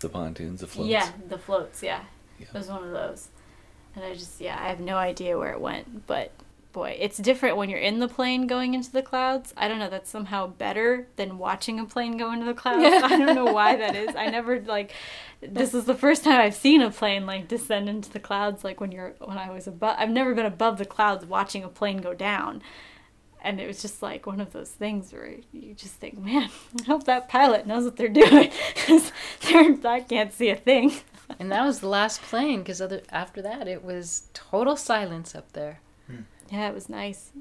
The 0.01 0.11
pontoons, 0.11 0.61
the 0.61 0.66
floats. 0.66 0.90
Yeah, 0.90 1.09
the 1.29 1.38
floats. 1.38 1.83
Yeah, 1.83 2.03
Yeah. 2.38 2.47
it 2.49 2.55
was 2.55 2.69
one 2.69 2.85
of 2.85 2.90
those. 2.90 3.29
And 3.96 4.04
I 4.04 4.14
just 4.14 4.40
yeah, 4.40 4.56
I 4.61 4.68
have 4.68 4.78
no 4.80 4.96
idea 4.96 5.37
where 5.38 5.52
it 5.52 5.61
went, 5.61 6.06
but 6.06 6.30
boy, 6.72 6.94
it's 7.00 7.16
different 7.16 7.56
when 7.56 7.70
you're 7.70 7.78
in 7.78 8.00
the 8.00 8.09
plane 8.09 8.46
going 8.46 8.74
into 8.74 8.92
the 8.92 9.00
clouds. 9.00 9.54
I 9.56 9.66
don't 9.66 9.78
know. 9.78 9.88
That's 9.88 10.11
somehow 10.11 10.48
better 10.48 11.06
than 11.16 11.38
watching 11.38 11.80
a 11.80 11.87
plane 11.87 12.18
go 12.18 12.30
into 12.32 12.44
the 12.44 12.52
clouds. 12.52 12.85
I 13.02 13.16
don't 13.16 13.35
know 13.35 13.50
why 13.50 13.76
that 13.76 13.96
is. 13.96 14.14
I 14.14 14.26
never 14.28 14.61
like. 14.61 14.92
This 15.40 15.72
is 15.72 15.87
the 15.87 15.94
first 15.94 16.22
time 16.24 16.38
I've 16.38 16.54
seen 16.54 16.82
a 16.82 16.90
plane 16.90 17.24
like 17.24 17.48
descend 17.48 17.88
into 17.88 18.11
the 18.12 18.20
clouds. 18.20 18.62
Like 18.62 18.78
when 18.80 18.92
you're 18.92 19.14
when 19.20 19.38
I 19.38 19.50
was 19.50 19.66
above. 19.66 19.96
I've 19.98 20.11
never 20.11 20.35
been 20.35 20.44
above 20.46 20.76
the 20.76 20.85
clouds 20.85 21.24
watching 21.24 21.64
a 21.64 21.68
plane 21.68 21.98
go 22.02 22.12
down. 22.12 22.62
And 23.42 23.61
it 23.61 23.66
was 23.66 23.80
just 23.80 24.02
like 24.02 24.26
one 24.26 24.40
of 24.40 24.52
those 24.52 24.70
things 24.70 25.12
where 25.12 25.37
you 25.52 25.72
just 25.74 25.94
think, 25.94 26.18
man, 26.18 26.50
I 26.80 26.85
hope 26.85 27.04
that 27.04 27.28
pilot 27.30 27.66
knows 27.66 27.85
what 27.85 27.96
they're 27.96 28.09
doing. 28.09 28.50
'Cause 28.85 29.12
they're, 29.48 29.76
I 29.85 30.00
can't 30.00 30.32
see 30.32 30.50
a 30.50 30.56
thing. 30.56 30.92
And 31.39 31.51
that 31.51 31.65
was 31.65 31.81
the 31.81 31.89
last 31.89 32.23
plane 32.23 32.61
because 32.61 32.81
other 32.81 33.03
after 33.11 33.43
that 33.43 33.67
it 33.69 33.85
was 33.85 34.29
total 34.33 34.77
silence 34.77 35.35
up 35.35 35.53
there. 35.53 35.81
Yeah, 36.51 36.69
it 36.69 36.75
was 36.75 36.89
nice. 36.89 37.33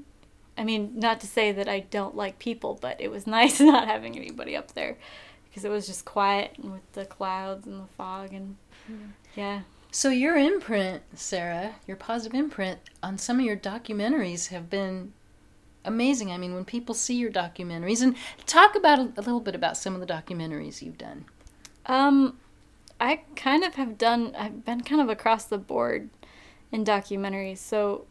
I 0.58 0.64
mean, 0.64 0.92
not 0.96 1.20
to 1.20 1.26
say 1.26 1.52
that 1.52 1.68
I 1.68 1.80
don't 1.80 2.16
like 2.16 2.38
people, 2.38 2.78
but 2.80 3.00
it 3.00 3.10
was 3.10 3.26
nice 3.38 3.60
not 3.60 3.86
having 3.86 4.16
anybody 4.16 4.56
up 4.56 4.72
there 4.72 4.96
because 5.48 5.64
it 5.64 5.70
was 5.70 5.86
just 5.86 6.04
quiet 6.04 6.52
and 6.62 6.72
with 6.72 6.92
the 6.92 7.04
clouds 7.04 7.66
and 7.66 7.80
the 7.80 7.86
fog 7.96 8.32
and 8.32 8.56
yeah. 9.34 9.62
So 9.90 10.10
your 10.10 10.36
imprint, 10.36 11.02
Sarah, 11.14 11.76
your 11.86 11.96
positive 11.96 12.38
imprint 12.38 12.80
on 13.02 13.16
some 13.18 13.38
of 13.38 13.46
your 13.46 13.56
documentaries 13.56 14.48
have 14.48 14.68
been 14.68 15.12
amazing. 15.84 16.30
I 16.30 16.36
mean, 16.36 16.54
when 16.54 16.64
people 16.64 16.94
see 16.94 17.14
your 17.14 17.30
documentaries 17.30 18.02
and 18.02 18.16
talk 18.44 18.74
about 18.74 18.98
a, 18.98 19.02
a 19.16 19.22
little 19.22 19.40
bit 19.40 19.54
about 19.54 19.76
some 19.76 19.94
of 19.94 20.00
the 20.00 20.06
documentaries 20.06 20.82
you've 20.82 20.98
done. 20.98 21.24
Um, 21.86 22.36
I 23.00 23.20
kind 23.34 23.62
of 23.64 23.74
have 23.74 23.98
done. 23.98 24.34
I've 24.36 24.64
been 24.64 24.82
kind 24.82 25.00
of 25.00 25.08
across 25.08 25.44
the 25.44 25.58
board 25.58 26.08
in 26.72 26.84
documentaries. 26.84 27.58
So 27.58 28.06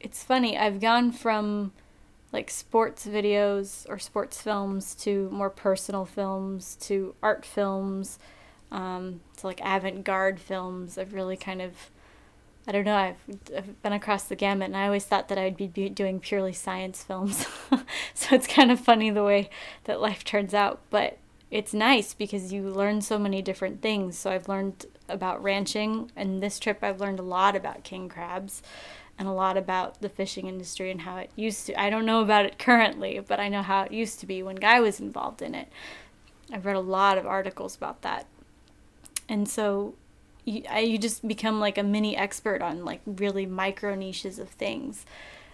it's 0.00 0.22
funny. 0.22 0.56
I've 0.56 0.80
gone 0.80 1.12
from 1.12 1.72
like 2.32 2.50
sports 2.50 3.06
videos 3.06 3.86
or 3.88 3.98
sports 3.98 4.40
films 4.40 4.94
to 4.94 5.28
more 5.30 5.50
personal 5.50 6.04
films 6.04 6.76
to 6.80 7.14
art 7.22 7.44
films 7.44 8.18
um, 8.70 9.20
to 9.36 9.46
like 9.46 9.60
avant-garde 9.62 10.40
films. 10.40 10.96
I've 10.98 11.12
really 11.12 11.36
kind 11.36 11.62
of. 11.62 11.90
I 12.64 12.70
don't 12.70 12.84
know. 12.84 12.94
I've, 12.94 13.16
I've 13.56 13.82
been 13.82 13.92
across 13.92 14.22
the 14.22 14.36
gamut, 14.36 14.66
and 14.66 14.76
I 14.76 14.86
always 14.86 15.04
thought 15.04 15.26
that 15.28 15.36
I'd 15.36 15.56
be, 15.56 15.66
be 15.66 15.88
doing 15.88 16.20
purely 16.20 16.52
science 16.52 17.02
films. 17.02 17.44
so 18.14 18.36
it's 18.36 18.46
kind 18.46 18.70
of 18.70 18.78
funny 18.78 19.10
the 19.10 19.24
way 19.24 19.50
that 19.84 20.00
life 20.00 20.22
turns 20.22 20.54
out. 20.54 20.80
But 20.88 21.18
it's 21.52 21.74
nice 21.74 22.14
because 22.14 22.52
you 22.52 22.62
learn 22.62 23.02
so 23.02 23.18
many 23.18 23.42
different 23.42 23.82
things. 23.82 24.16
So 24.16 24.30
I've 24.30 24.48
learned 24.48 24.86
about 25.08 25.42
ranching, 25.42 26.10
and 26.16 26.42
this 26.42 26.58
trip 26.58 26.78
I've 26.82 27.00
learned 27.00 27.20
a 27.20 27.24
lot 27.24 27.54
about 27.54 27.84
king 27.84 28.08
crabs 28.08 28.62
and 29.18 29.28
a 29.28 29.32
lot 29.32 29.58
about 29.58 30.00
the 30.00 30.08
fishing 30.08 30.46
industry 30.46 30.90
and 30.90 31.02
how 31.02 31.18
it 31.18 31.30
used 31.36 31.66
to. 31.66 31.78
I 31.78 31.90
don't 31.90 32.06
know 32.06 32.22
about 32.22 32.46
it 32.46 32.58
currently, 32.58 33.20
but 33.20 33.38
I 33.38 33.50
know 33.50 33.60
how 33.60 33.82
it 33.82 33.92
used 33.92 34.18
to 34.20 34.26
be 34.26 34.42
when 34.42 34.56
Guy 34.56 34.80
was 34.80 34.98
involved 34.98 35.42
in 35.42 35.54
it. 35.54 35.68
I've 36.50 36.64
read 36.64 36.76
a 36.76 36.80
lot 36.80 37.18
of 37.18 37.26
articles 37.26 37.76
about 37.76 38.00
that. 38.00 38.26
And 39.28 39.46
so, 39.46 39.94
you, 40.46 40.62
I, 40.70 40.80
you 40.80 40.96
just 40.96 41.28
become 41.28 41.60
like 41.60 41.76
a 41.76 41.82
mini 41.82 42.16
expert 42.16 42.62
on 42.62 42.84
like 42.84 43.02
really 43.04 43.44
micro 43.44 43.94
niches 43.94 44.38
of 44.38 44.48
things, 44.48 45.04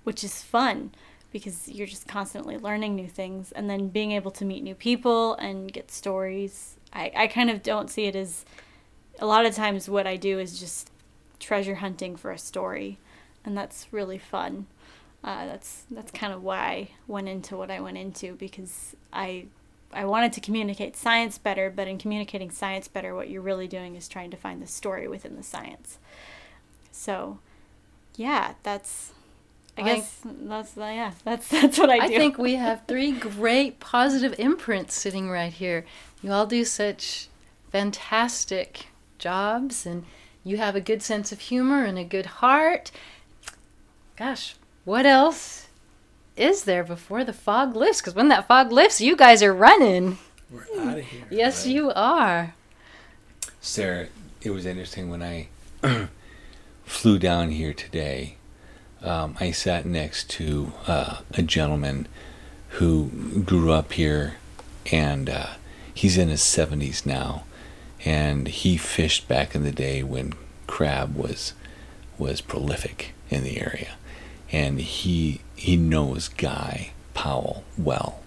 which 0.05 0.23
is 0.23 0.45
fun 0.45 0.93
because 1.33 1.69
you're 1.69 1.87
just 1.87 2.09
constantly 2.09 2.57
learning 2.57 2.95
new 2.95 3.09
things 3.09 3.53
and 3.53 3.69
then 3.69 3.88
being 3.88 4.12
able 4.12 4.31
to 4.31 4.45
meet 4.45 4.62
new 4.62 4.75
people 4.75 5.35
and 5.35 5.73
get 5.73 5.91
stories. 5.91 6.77
I, 6.93 7.12
I 7.14 7.27
kind 7.27 7.51
of 7.51 7.62
don't 7.62 7.91
see 7.91 8.07
it 8.07 8.17
as 8.17 8.45
a 9.19 9.27
lot 9.27 9.45
of 9.45 9.55
times 9.55 9.88
what 9.88 10.07
I 10.07 10.17
do 10.17 10.38
is 10.38 10.59
just 10.59 10.91
treasure 11.38 11.77
hunting 11.77 12.17
for 12.17 12.31
a 12.31 12.38
story 12.38 12.99
and 13.45 13.57
that's 13.57 13.87
really 13.93 14.19
fun. 14.19 14.67
Uh, 15.25 15.47
that's 15.47 15.85
that's 15.91 16.12
kind 16.12 16.33
of 16.33 16.43
why 16.43 16.59
I 16.59 16.88
went 17.07 17.29
into 17.29 17.57
what 17.57 17.71
I 17.71 17.81
went 17.81 17.99
into 17.99 18.35
because 18.35 18.95
I 19.12 19.47
I 19.93 20.05
wanted 20.05 20.33
to 20.35 20.41
communicate 20.41 20.97
science 20.97 21.38
better, 21.38 21.71
but 21.71 21.88
in 21.88 21.99
communicating 21.99 22.51
science 22.51 22.88
better, 22.88 23.14
what 23.14 23.31
you're 23.31 23.43
really 23.43 23.67
doing 23.67 23.97
is 23.97 24.07
trying 24.07 24.31
to 24.31 24.37
find 24.37 24.61
the 24.61 24.67
story 24.67 25.09
within 25.09 25.37
the 25.37 25.43
science. 25.43 25.99
So, 26.93 27.38
yeah, 28.17 28.55
that's. 28.62 29.12
I, 29.79 29.81
I 29.81 29.85
guess 29.85 30.21
that's 30.25 30.77
uh, 30.77 30.81
yeah, 30.83 31.12
that's 31.25 31.49
that's 31.51 31.79
what 31.79 31.91
I 31.91 31.99
do. 32.09 32.14
I 32.14 32.19
think 32.19 32.38
we 32.38 32.55
have 32.67 32.87
three 32.87 33.12
great 33.12 33.81
positive 33.81 34.35
imprints 34.38 34.95
sitting 34.95 35.31
right 35.31 35.53
here. 35.53 35.85
You 36.23 36.33
all 36.33 36.47
do 36.47 36.64
such 36.64 37.29
fantastic 37.71 38.88
jobs, 39.19 39.87
and 39.87 40.05
you 40.45 40.57
have 40.57 40.75
a 40.75 40.81
good 40.81 41.03
sense 41.03 41.33
of 41.33 41.41
humor 41.41 41.85
and 41.85 41.99
a 41.99 42.05
good 42.05 42.27
heart. 42.27 42.91
Gosh, 44.17 44.57
what 44.85 45.07
else 45.07 45.69
is 46.37 46.64
there 46.64 46.85
before 46.85 47.25
the 47.25 47.33
fog 47.33 47.77
lifts? 47.77 48.01
Because 48.01 48.14
when 48.14 48.29
that 48.29 48.49
fog 48.49 48.73
lifts, 48.73 49.01
you 49.01 49.17
guys 49.17 49.43
are 49.43 49.55
running. 49.55 50.19
We're 50.51 50.64
out 50.81 50.99
of 50.99 51.05
here. 51.05 51.27
Yes, 51.31 51.67
you 51.67 51.93
are. 51.95 52.55
Sarah, 53.61 54.09
it 54.41 54.51
was 54.51 54.64
interesting 54.64 55.11
when 55.11 55.23
I 55.23 55.49
flew 56.85 57.19
down 57.19 57.51
here 57.51 57.75
today. 57.75 58.38
Um, 59.03 59.37
I 59.41 59.53
sat 59.53 59.87
next 59.87 60.29
to 60.31 60.73
uh, 60.87 61.19
a 61.35 61.43
gentleman 61.43 62.09
who 62.71 63.43
grew 63.45 63.73
up 63.73 63.93
here, 63.93 64.37
and 64.91 65.31
uh, 65.31 65.51
he's 65.93 66.19
in 66.19 66.29
his 66.29 66.41
70s 66.41 67.07
now, 67.07 67.45
and 68.05 68.49
he 68.49 68.77
fished 68.77 69.29
back 69.29 69.55
in 69.55 69.65
the 69.65 69.73
day 69.73 70.03
when 70.03 70.35
crab 70.67 71.17
was 71.17 71.55
was 72.19 72.41
prolific 72.41 73.15
in 73.31 73.45
the 73.45 73.61
area, 73.61 73.95
and 74.51 74.81
he 74.81 75.41
he 75.55 75.77
knows 75.77 76.29
Guy 76.29 76.91
Powell 77.15 77.63
well, 77.77 78.21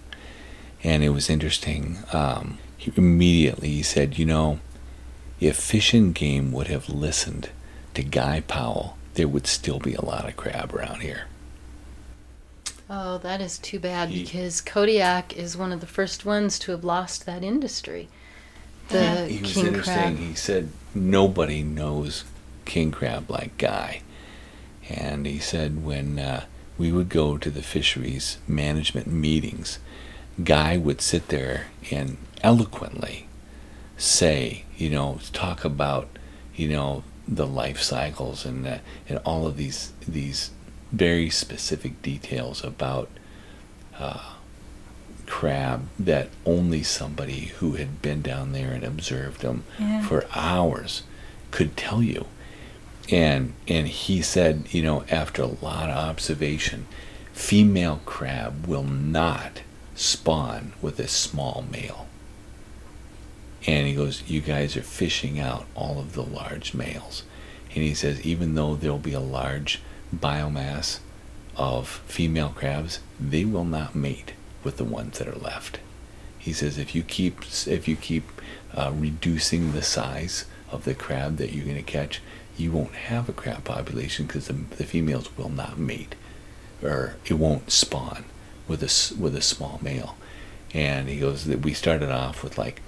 and 0.83 1.03
it 1.03 1.09
was 1.09 1.29
interesting. 1.29 1.97
Um, 2.13 2.57
he 2.77 2.91
immediately 2.95 3.69
he 3.69 3.83
said, 3.83 4.17
you 4.17 4.25
know 4.25 4.59
if 5.41 5.57
Fish 5.57 5.93
and 5.95 6.13
Game 6.13 6.51
would 6.51 6.67
have 6.67 6.87
listened 6.87 7.49
to 7.95 8.03
Guy 8.03 8.41
Powell, 8.41 8.95
there 9.15 9.27
would 9.27 9.47
still 9.47 9.79
be 9.79 9.93
a 9.93 10.05
lot 10.05 10.27
of 10.27 10.35
crab 10.37 10.73
around 10.73 11.01
here. 11.01 11.25
Oh, 12.89 13.17
that 13.19 13.39
is 13.41 13.57
too 13.57 13.79
bad 13.79 14.09
He- 14.09 14.23
because 14.23 14.59
Kodiak 14.61 15.35
is 15.37 15.55
one 15.55 15.71
of 15.71 15.79
the 15.79 15.87
first 15.87 16.25
ones 16.25 16.59
to 16.59 16.71
have 16.71 16.83
lost 16.83 17.25
that 17.25 17.43
industry. 17.43 18.09
The 18.89 19.27
he 19.29 19.41
was 19.41 19.53
king 19.53 19.67
interesting. 19.67 20.17
crab. 20.17 20.17
He 20.17 20.35
said 20.35 20.69
nobody 20.93 21.63
knows 21.63 22.25
king 22.65 22.91
crab 22.91 23.29
like 23.29 23.57
Guy, 23.57 24.01
and 24.89 25.25
he 25.25 25.39
said 25.39 25.85
when 25.85 26.19
uh, 26.19 26.45
we 26.77 26.91
would 26.91 27.07
go 27.09 27.37
to 27.37 27.49
the 27.49 27.61
fisheries 27.61 28.37
management 28.47 29.07
meetings, 29.07 29.79
Guy 30.43 30.75
would 30.77 30.99
sit 31.01 31.29
there 31.29 31.67
and 31.91 32.17
eloquently 32.43 33.27
say, 33.97 34.65
you 34.77 34.89
know, 34.89 35.19
talk 35.31 35.63
about, 35.63 36.09
you 36.55 36.67
know, 36.67 37.03
the 37.31 37.47
life 37.47 37.81
cycles 37.81 38.45
and 38.45 38.67
uh, 38.67 38.77
and 39.07 39.17
all 39.25 39.47
of 39.47 39.55
these 39.57 39.93
these 40.07 40.51
very 40.91 41.29
specific 41.29 42.01
details 42.01 42.63
about 42.63 43.09
uh, 43.97 44.33
crab 45.25 45.87
that 45.97 46.27
only 46.45 46.83
somebody 46.83 47.45
who 47.59 47.73
had 47.73 48.01
been 48.01 48.21
down 48.21 48.51
there 48.51 48.71
and 48.71 48.83
observed 48.83 49.41
them 49.41 49.63
Yeah. 49.79 50.05
for 50.05 50.25
hours 50.35 51.03
could 51.51 51.77
tell 51.77 52.03
you. 52.03 52.25
And 53.09 53.53
and 53.67 53.87
he 53.87 54.21
said, 54.21 54.65
you 54.71 54.81
know, 54.83 55.03
after 55.09 55.41
a 55.41 55.47
lot 55.47 55.89
of 55.89 55.95
observation, 55.97 56.85
female 57.33 58.01
crab 58.05 58.67
will 58.67 58.83
not 58.83 59.61
spawn 59.95 60.73
with 60.81 60.99
a 60.99 61.07
small 61.07 61.63
male. 61.71 62.07
And 63.67 63.87
he 63.87 63.93
goes, 63.93 64.23
You 64.27 64.41
guys 64.41 64.75
are 64.75 64.81
fishing 64.81 65.39
out 65.39 65.65
all 65.75 65.99
of 65.99 66.13
the 66.13 66.23
large 66.23 66.73
males. 66.73 67.23
And 67.73 67.83
he 67.83 67.93
says, 67.93 68.21
Even 68.21 68.55
though 68.55 68.75
there'll 68.75 68.97
be 68.97 69.13
a 69.13 69.19
large 69.19 69.81
biomass 70.15 70.99
of 71.55 71.87
female 71.87 72.53
crabs, 72.55 72.99
they 73.19 73.45
will 73.45 73.65
not 73.65 73.95
mate 73.95 74.33
with 74.63 74.77
the 74.77 74.83
ones 74.83 75.19
that 75.19 75.27
are 75.27 75.35
left. 75.35 75.79
He 76.37 76.53
says, 76.53 76.77
If 76.77 76.95
you 76.95 77.03
keep, 77.03 77.41
if 77.67 77.87
you 77.87 77.95
keep 77.95 78.41
uh, 78.73 78.91
reducing 78.93 79.71
the 79.71 79.83
size 79.83 80.45
of 80.71 80.85
the 80.85 80.95
crab 80.95 81.37
that 81.37 81.53
you're 81.53 81.65
going 81.65 81.77
to 81.77 81.83
catch, 81.83 82.21
you 82.57 82.71
won't 82.71 82.95
have 82.95 83.29
a 83.29 83.33
crab 83.33 83.63
population 83.63 84.25
because 84.25 84.47
the, 84.47 84.53
the 84.53 84.83
females 84.83 85.35
will 85.37 85.49
not 85.49 85.77
mate 85.77 86.15
or 86.83 87.15
it 87.25 87.33
won't 87.33 87.71
spawn 87.71 88.25
with 88.67 88.81
a 88.81 89.21
with 89.21 89.35
a 89.35 89.41
small 89.41 89.79
male. 89.81 90.15
And 90.73 91.09
he 91.09 91.19
goes 91.19 91.45
that 91.45 91.61
we 91.61 91.73
started 91.73 92.09
off 92.09 92.43
with 92.43 92.57
like 92.57 92.81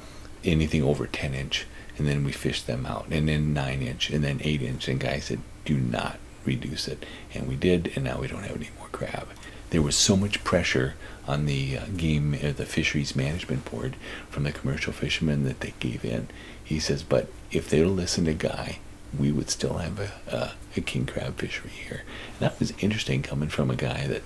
anything 0.43 0.83
over 0.83 1.07
10 1.07 1.33
inch, 1.33 1.65
and 1.97 2.07
then 2.07 2.23
we 2.23 2.31
fished 2.31 2.67
them 2.67 2.85
out, 2.85 3.07
and 3.09 3.27
then 3.27 3.53
9 3.53 3.81
inch, 3.81 4.09
and 4.09 4.23
then 4.23 4.39
8 4.43 4.61
inch. 4.61 4.87
And 4.87 4.99
guy 4.99 5.19
said, 5.19 5.39
do 5.65 5.77
not 5.77 6.19
reduce 6.45 6.87
it, 6.87 7.05
and 7.33 7.47
we 7.47 7.55
did, 7.55 7.91
and 7.95 8.03
now 8.03 8.19
we 8.19 8.27
don't 8.27 8.43
have 8.43 8.55
any 8.57 8.69
more 8.77 8.87
crab. 8.91 9.27
There 9.69 9.81
was 9.81 9.95
so 9.95 10.15
much 10.15 10.43
pressure 10.43 10.95
on 11.27 11.45
the 11.45 11.77
uh, 11.77 11.85
game, 11.97 12.35
uh, 12.35 12.51
the 12.51 12.65
fisheries 12.65 13.15
management 13.15 13.69
board 13.69 13.95
from 14.29 14.43
the 14.43 14.51
commercial 14.51 14.93
fishermen 14.93 15.45
that 15.45 15.61
they 15.61 15.73
gave 15.79 16.05
in. 16.05 16.27
He 16.63 16.79
says, 16.79 17.01
but 17.01 17.27
if 17.51 17.69
they'll 17.69 17.87
listen 17.87 18.25
to 18.25 18.33
Guy, 18.33 18.79
we 19.17 19.31
would 19.31 19.49
still 19.49 19.77
have 19.77 19.99
a, 19.99 20.11
a, 20.27 20.51
a 20.77 20.81
king 20.81 21.05
crab 21.05 21.37
fishery 21.37 21.71
here. 21.71 22.03
And 22.33 22.39
that 22.39 22.59
was 22.59 22.73
interesting 22.79 23.21
coming 23.21 23.49
from 23.49 23.69
a 23.69 23.75
guy 23.75 24.07
that 24.07 24.23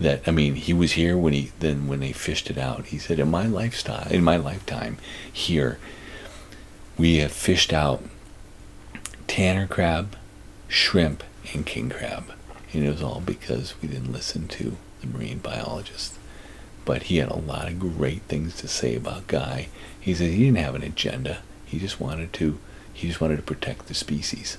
that 0.00 0.22
I 0.26 0.30
mean 0.30 0.54
he 0.54 0.72
was 0.72 0.92
here 0.92 1.16
when 1.16 1.32
he 1.32 1.52
then 1.60 1.86
when 1.86 2.00
they 2.00 2.12
fished 2.12 2.50
it 2.50 2.58
out. 2.58 2.86
He 2.86 2.98
said 2.98 3.18
in 3.18 3.30
my 3.30 3.46
lifestyle 3.46 4.08
in 4.10 4.24
my 4.24 4.36
lifetime 4.36 4.98
here 5.32 5.78
we 6.98 7.18
have 7.18 7.32
fished 7.32 7.72
out 7.72 8.02
tanner 9.26 9.66
crab, 9.66 10.16
shrimp, 10.68 11.24
and 11.52 11.64
king 11.64 11.88
crab. 11.88 12.32
And 12.72 12.84
it 12.84 12.90
was 12.90 13.02
all 13.02 13.20
because 13.20 13.74
we 13.80 13.88
didn't 13.88 14.12
listen 14.12 14.48
to 14.48 14.76
the 15.00 15.06
marine 15.06 15.38
biologist. 15.38 16.14
But 16.84 17.04
he 17.04 17.18
had 17.18 17.30
a 17.30 17.36
lot 17.36 17.68
of 17.68 17.78
great 17.78 18.22
things 18.22 18.56
to 18.56 18.68
say 18.68 18.96
about 18.96 19.26
Guy. 19.28 19.68
He 20.00 20.14
said 20.14 20.30
he 20.30 20.44
didn't 20.44 20.58
have 20.58 20.74
an 20.74 20.82
agenda. 20.82 21.38
He 21.64 21.78
just 21.78 22.00
wanted 22.00 22.32
to 22.34 22.58
he 22.92 23.08
just 23.08 23.20
wanted 23.20 23.36
to 23.36 23.42
protect 23.42 23.86
the 23.86 23.94
species. 23.94 24.58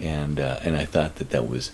And 0.00 0.38
uh, 0.40 0.58
and 0.62 0.76
I 0.76 0.84
thought 0.84 1.16
that 1.16 1.30
that 1.30 1.48
was 1.48 1.70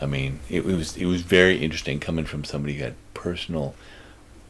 I 0.00 0.06
mean, 0.06 0.40
it, 0.48 0.60
it 0.60 0.76
was 0.76 0.96
it 0.96 1.06
was 1.06 1.22
very 1.22 1.58
interesting 1.58 2.00
coming 2.00 2.24
from 2.24 2.44
somebody 2.44 2.74
who 2.74 2.84
had 2.84 2.94
personal 3.14 3.74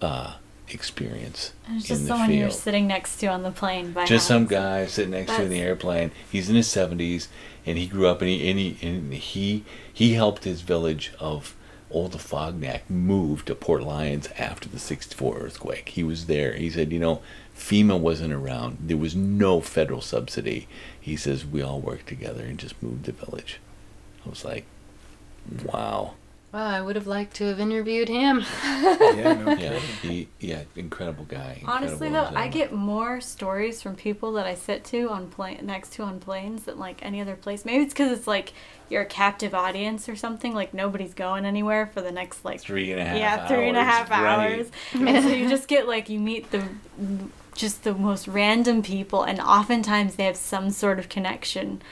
uh, 0.03 0.35
experience 0.71 1.53
And 1.67 1.79
it's 1.79 1.89
just 1.89 2.03
the 2.03 2.09
someone 2.09 2.33
you're 2.33 2.51
sitting 2.51 2.87
next 2.87 3.17
to 3.19 3.27
on 3.29 3.43
the 3.43 3.51
plane. 3.51 3.93
By 3.93 4.05
Just 4.05 4.27
some 4.27 4.47
guy 4.47 4.87
sitting 4.87 5.13
next 5.13 5.33
to 5.33 5.39
you 5.39 5.45
in 5.45 5.51
the 5.51 5.61
airplane. 5.61 6.11
He's 6.31 6.49
in 6.49 6.57
his 6.57 6.69
seventies, 6.69 7.29
and 7.65 7.79
he 7.79 7.87
grew 7.87 8.07
up, 8.07 8.21
and 8.21 8.29
he 8.29 8.51
and 8.51 8.59
he 8.59 8.79
and 8.83 9.15
he 9.15 9.65
he 9.93 10.15
helped 10.15 10.45
his 10.45 10.61
village 10.61 11.13
of 11.19 11.55
Old 11.91 12.13
Afognak 12.13 12.83
move 12.91 13.45
to 13.47 13.55
Port 13.55 13.83
Lions 13.83 14.29
after 14.39 14.69
the 14.69 14.79
'64 14.79 15.39
earthquake. 15.39 15.89
He 15.91 16.03
was 16.03 16.27
there. 16.27 16.55
He 16.55 16.71
said, 16.71 16.93
you 16.93 16.99
know, 16.99 17.23
FEMA 17.57 17.99
wasn't 17.99 18.33
around. 18.35 18.79
There 18.81 18.97
was 18.97 19.17
no 19.17 19.61
federal 19.61 20.03
subsidy. 20.03 20.69
He 21.01 21.17
says 21.17 21.47
we 21.47 21.63
all 21.63 21.81
worked 21.81 22.07
together 22.07 22.45
and 22.45 22.59
just 22.59 22.81
moved 22.83 23.05
the 23.05 23.13
village. 23.13 23.59
I 24.27 24.29
was 24.29 24.45
like, 24.45 24.67
wow. 25.65 26.15
Wow, 26.53 26.67
I 26.67 26.81
would 26.81 26.97
have 26.97 27.07
liked 27.07 27.37
to 27.37 27.45
have 27.45 27.61
interviewed 27.61 28.09
him. 28.09 28.45
Yeah, 28.79 29.35
no 29.35 29.53
Yeah, 29.53 29.79
he 30.03 30.29
yeah, 30.41 30.63
incredible 30.77 31.25
guy. 31.25 31.63
Honestly, 31.65 32.07
incredible 32.07 32.35
though, 32.35 32.41
I 32.41 32.49
get 32.49 32.73
more 32.73 33.21
stories 33.21 33.83
from 33.83 33.97
people 33.97 34.33
that 34.33 34.47
I 34.47 34.55
sit 34.55 34.85
to 34.85 35.11
on 35.11 35.29
plane 35.29 35.59
next 35.65 35.93
to 35.95 36.05
on 36.05 36.21
planes 36.21 36.65
than 36.65 36.79
like 36.79 37.05
any 37.05 37.21
other 37.21 37.37
place. 37.37 37.65
Maybe 37.65 37.85
it's 37.85 37.93
because 37.93 38.17
it's 38.17 38.27
like 38.27 38.53
you're 38.89 39.03
a 39.03 39.07
captive 39.07 39.55
audience 39.55 40.09
or 40.09 40.17
something. 40.17 40.55
Like 40.55 40.73
nobody's 40.73 41.13
going 41.15 41.45
anywhere 41.45 41.87
for 41.87 42.01
the 42.01 42.13
next 42.13 42.45
like 42.45 42.61
three 42.61 42.93
and 42.93 43.01
a 43.01 43.05
half. 43.05 43.19
yeah 43.19 43.49
three 43.49 43.69
and 43.69 43.77
a 43.77 43.85
half 43.85 44.11
right. 44.11 44.25
hours, 44.25 44.71
and 44.93 45.25
so 45.25 45.31
you 45.31 45.49
just 45.49 45.69
get 45.69 45.87
like 45.89 46.09
you 46.09 46.21
meet 46.21 46.51
the 46.51 46.65
just 47.55 47.83
the 47.83 47.95
most 47.95 48.29
random 48.29 48.83
people, 48.83 49.23
and 49.23 49.41
oftentimes 49.41 50.15
they 50.15 50.25
have 50.25 50.37
some 50.37 50.71
sort 50.71 50.99
of 50.99 51.09
connection 51.09 51.83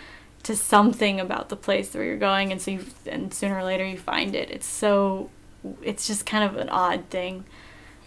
to 0.46 0.56
something 0.56 1.20
about 1.20 1.48
the 1.48 1.56
place 1.56 1.94
where 1.94 2.04
you're 2.04 2.16
going, 2.16 2.52
and 2.52 2.60
so 2.60 2.70
you 2.72 2.84
and 3.06 3.32
sooner 3.32 3.56
or 3.58 3.64
later 3.64 3.84
you 3.84 3.98
find 3.98 4.34
it. 4.34 4.50
It's 4.50 4.66
so 4.66 5.30
it's 5.82 6.06
just 6.06 6.26
kind 6.26 6.44
of 6.44 6.56
an 6.56 6.68
odd 6.68 7.04
thing. 7.10 7.44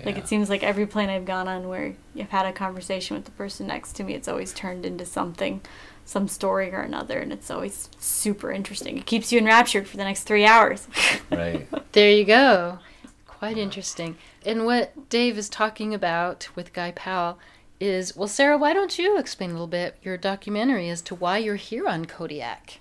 Like 0.05 0.17
it 0.17 0.29
seems 0.29 0.49
like 0.49 0.63
every 0.63 0.87
plane 0.87 1.09
I've 1.09 1.25
gone 1.25 1.49
on 1.49 1.67
where 1.67 1.93
I've 2.17 2.29
had 2.29 2.45
a 2.45 2.53
conversation 2.53 3.17
with 3.17 3.25
the 3.25 3.31
person 3.31 3.67
next 3.67 3.97
to 3.97 4.03
me, 4.05 4.13
it's 4.13 4.29
always 4.29 4.53
turned 4.53 4.85
into 4.85 5.05
something. 5.05 5.59
some 6.05 6.27
story 6.27 6.71
or 6.71 6.79
another, 6.79 7.19
and 7.19 7.31
it's 7.31 7.51
always 7.51 7.89
super 7.99 8.51
interesting. 8.51 8.97
It 8.97 9.05
keeps 9.05 9.31
you 9.31 9.37
enraptured 9.39 9.87
for 9.87 9.97
the 9.97 10.03
next 10.05 10.23
three 10.23 10.45
hours. 10.45 10.87
Right. 11.29 11.67
There 11.91 12.09
you 12.09 12.25
go. 12.25 12.79
Quite 13.27 13.57
interesting. 13.57 14.17
And 14.45 14.65
what 14.65 15.09
Dave 15.09 15.37
is 15.37 15.47
talking 15.49 15.93
about 15.93 16.49
with 16.55 16.73
Guy 16.73 16.91
Powell 16.91 17.37
is 17.79 18.15
well, 18.15 18.27
Sarah, 18.27 18.57
why 18.57 18.73
don't 18.73 18.97
you 18.97 19.17
explain 19.17 19.51
a 19.51 19.53
little 19.53 19.67
bit 19.67 19.97
your 20.01 20.17
documentary 20.17 20.89
as 20.89 21.01
to 21.03 21.15
why 21.15 21.37
you're 21.37 21.55
here 21.55 21.87
on 21.87 22.05
Kodiak? 22.05 22.79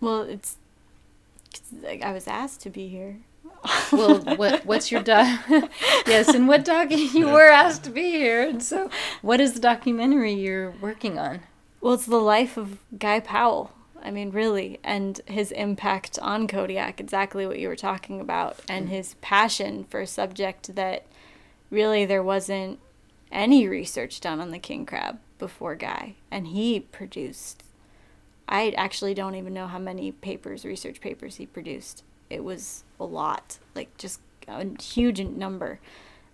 well, 0.00 0.22
it's 0.22 0.56
like, 1.82 2.02
I 2.02 2.12
was 2.12 2.26
asked 2.26 2.60
to 2.62 2.70
be 2.70 2.88
here. 2.88 3.18
Well, 3.92 4.18
what 4.36 4.64
what's 4.66 4.92
your 4.92 5.02
doc? 5.02 5.40
yes, 6.06 6.28
and 6.28 6.46
what 6.46 6.64
doc 6.64 6.90
you 6.90 7.26
were 7.26 7.48
asked 7.48 7.84
to 7.84 7.90
be 7.90 8.10
here, 8.10 8.46
and 8.46 8.62
so 8.62 8.90
what 9.22 9.40
is 9.40 9.54
the 9.54 9.60
documentary 9.60 10.34
you're 10.34 10.70
working 10.70 11.18
on? 11.18 11.40
Well, 11.80 11.94
it's 11.94 12.06
the 12.06 12.20
life 12.20 12.56
of 12.56 12.78
Guy 12.98 13.20
Powell. 13.20 13.72
I 14.02 14.10
mean, 14.10 14.30
really, 14.30 14.78
and 14.84 15.20
his 15.26 15.50
impact 15.52 16.18
on 16.20 16.46
Kodiak, 16.46 17.00
exactly 17.00 17.46
what 17.46 17.58
you 17.58 17.66
were 17.66 17.76
talking 17.76 18.20
about, 18.20 18.60
and 18.68 18.86
mm. 18.86 18.90
his 18.90 19.14
passion 19.20 19.84
for 19.90 20.00
a 20.00 20.06
subject 20.06 20.76
that 20.76 21.06
really 21.70 22.04
there 22.04 22.22
wasn't 22.22 22.78
any 23.36 23.68
research 23.68 24.20
done 24.20 24.40
on 24.40 24.50
the 24.50 24.58
king 24.58 24.86
crab 24.86 25.18
before 25.38 25.76
Guy. 25.76 26.14
And 26.30 26.48
he 26.48 26.80
produced, 26.80 27.62
I 28.48 28.70
actually 28.70 29.14
don't 29.14 29.34
even 29.34 29.52
know 29.52 29.66
how 29.68 29.78
many 29.78 30.10
papers, 30.10 30.64
research 30.64 31.00
papers 31.00 31.36
he 31.36 31.46
produced. 31.46 32.02
It 32.30 32.42
was 32.42 32.82
a 32.98 33.04
lot, 33.04 33.58
like 33.74 33.96
just 33.98 34.20
a 34.48 34.66
huge 34.82 35.20
number. 35.20 35.78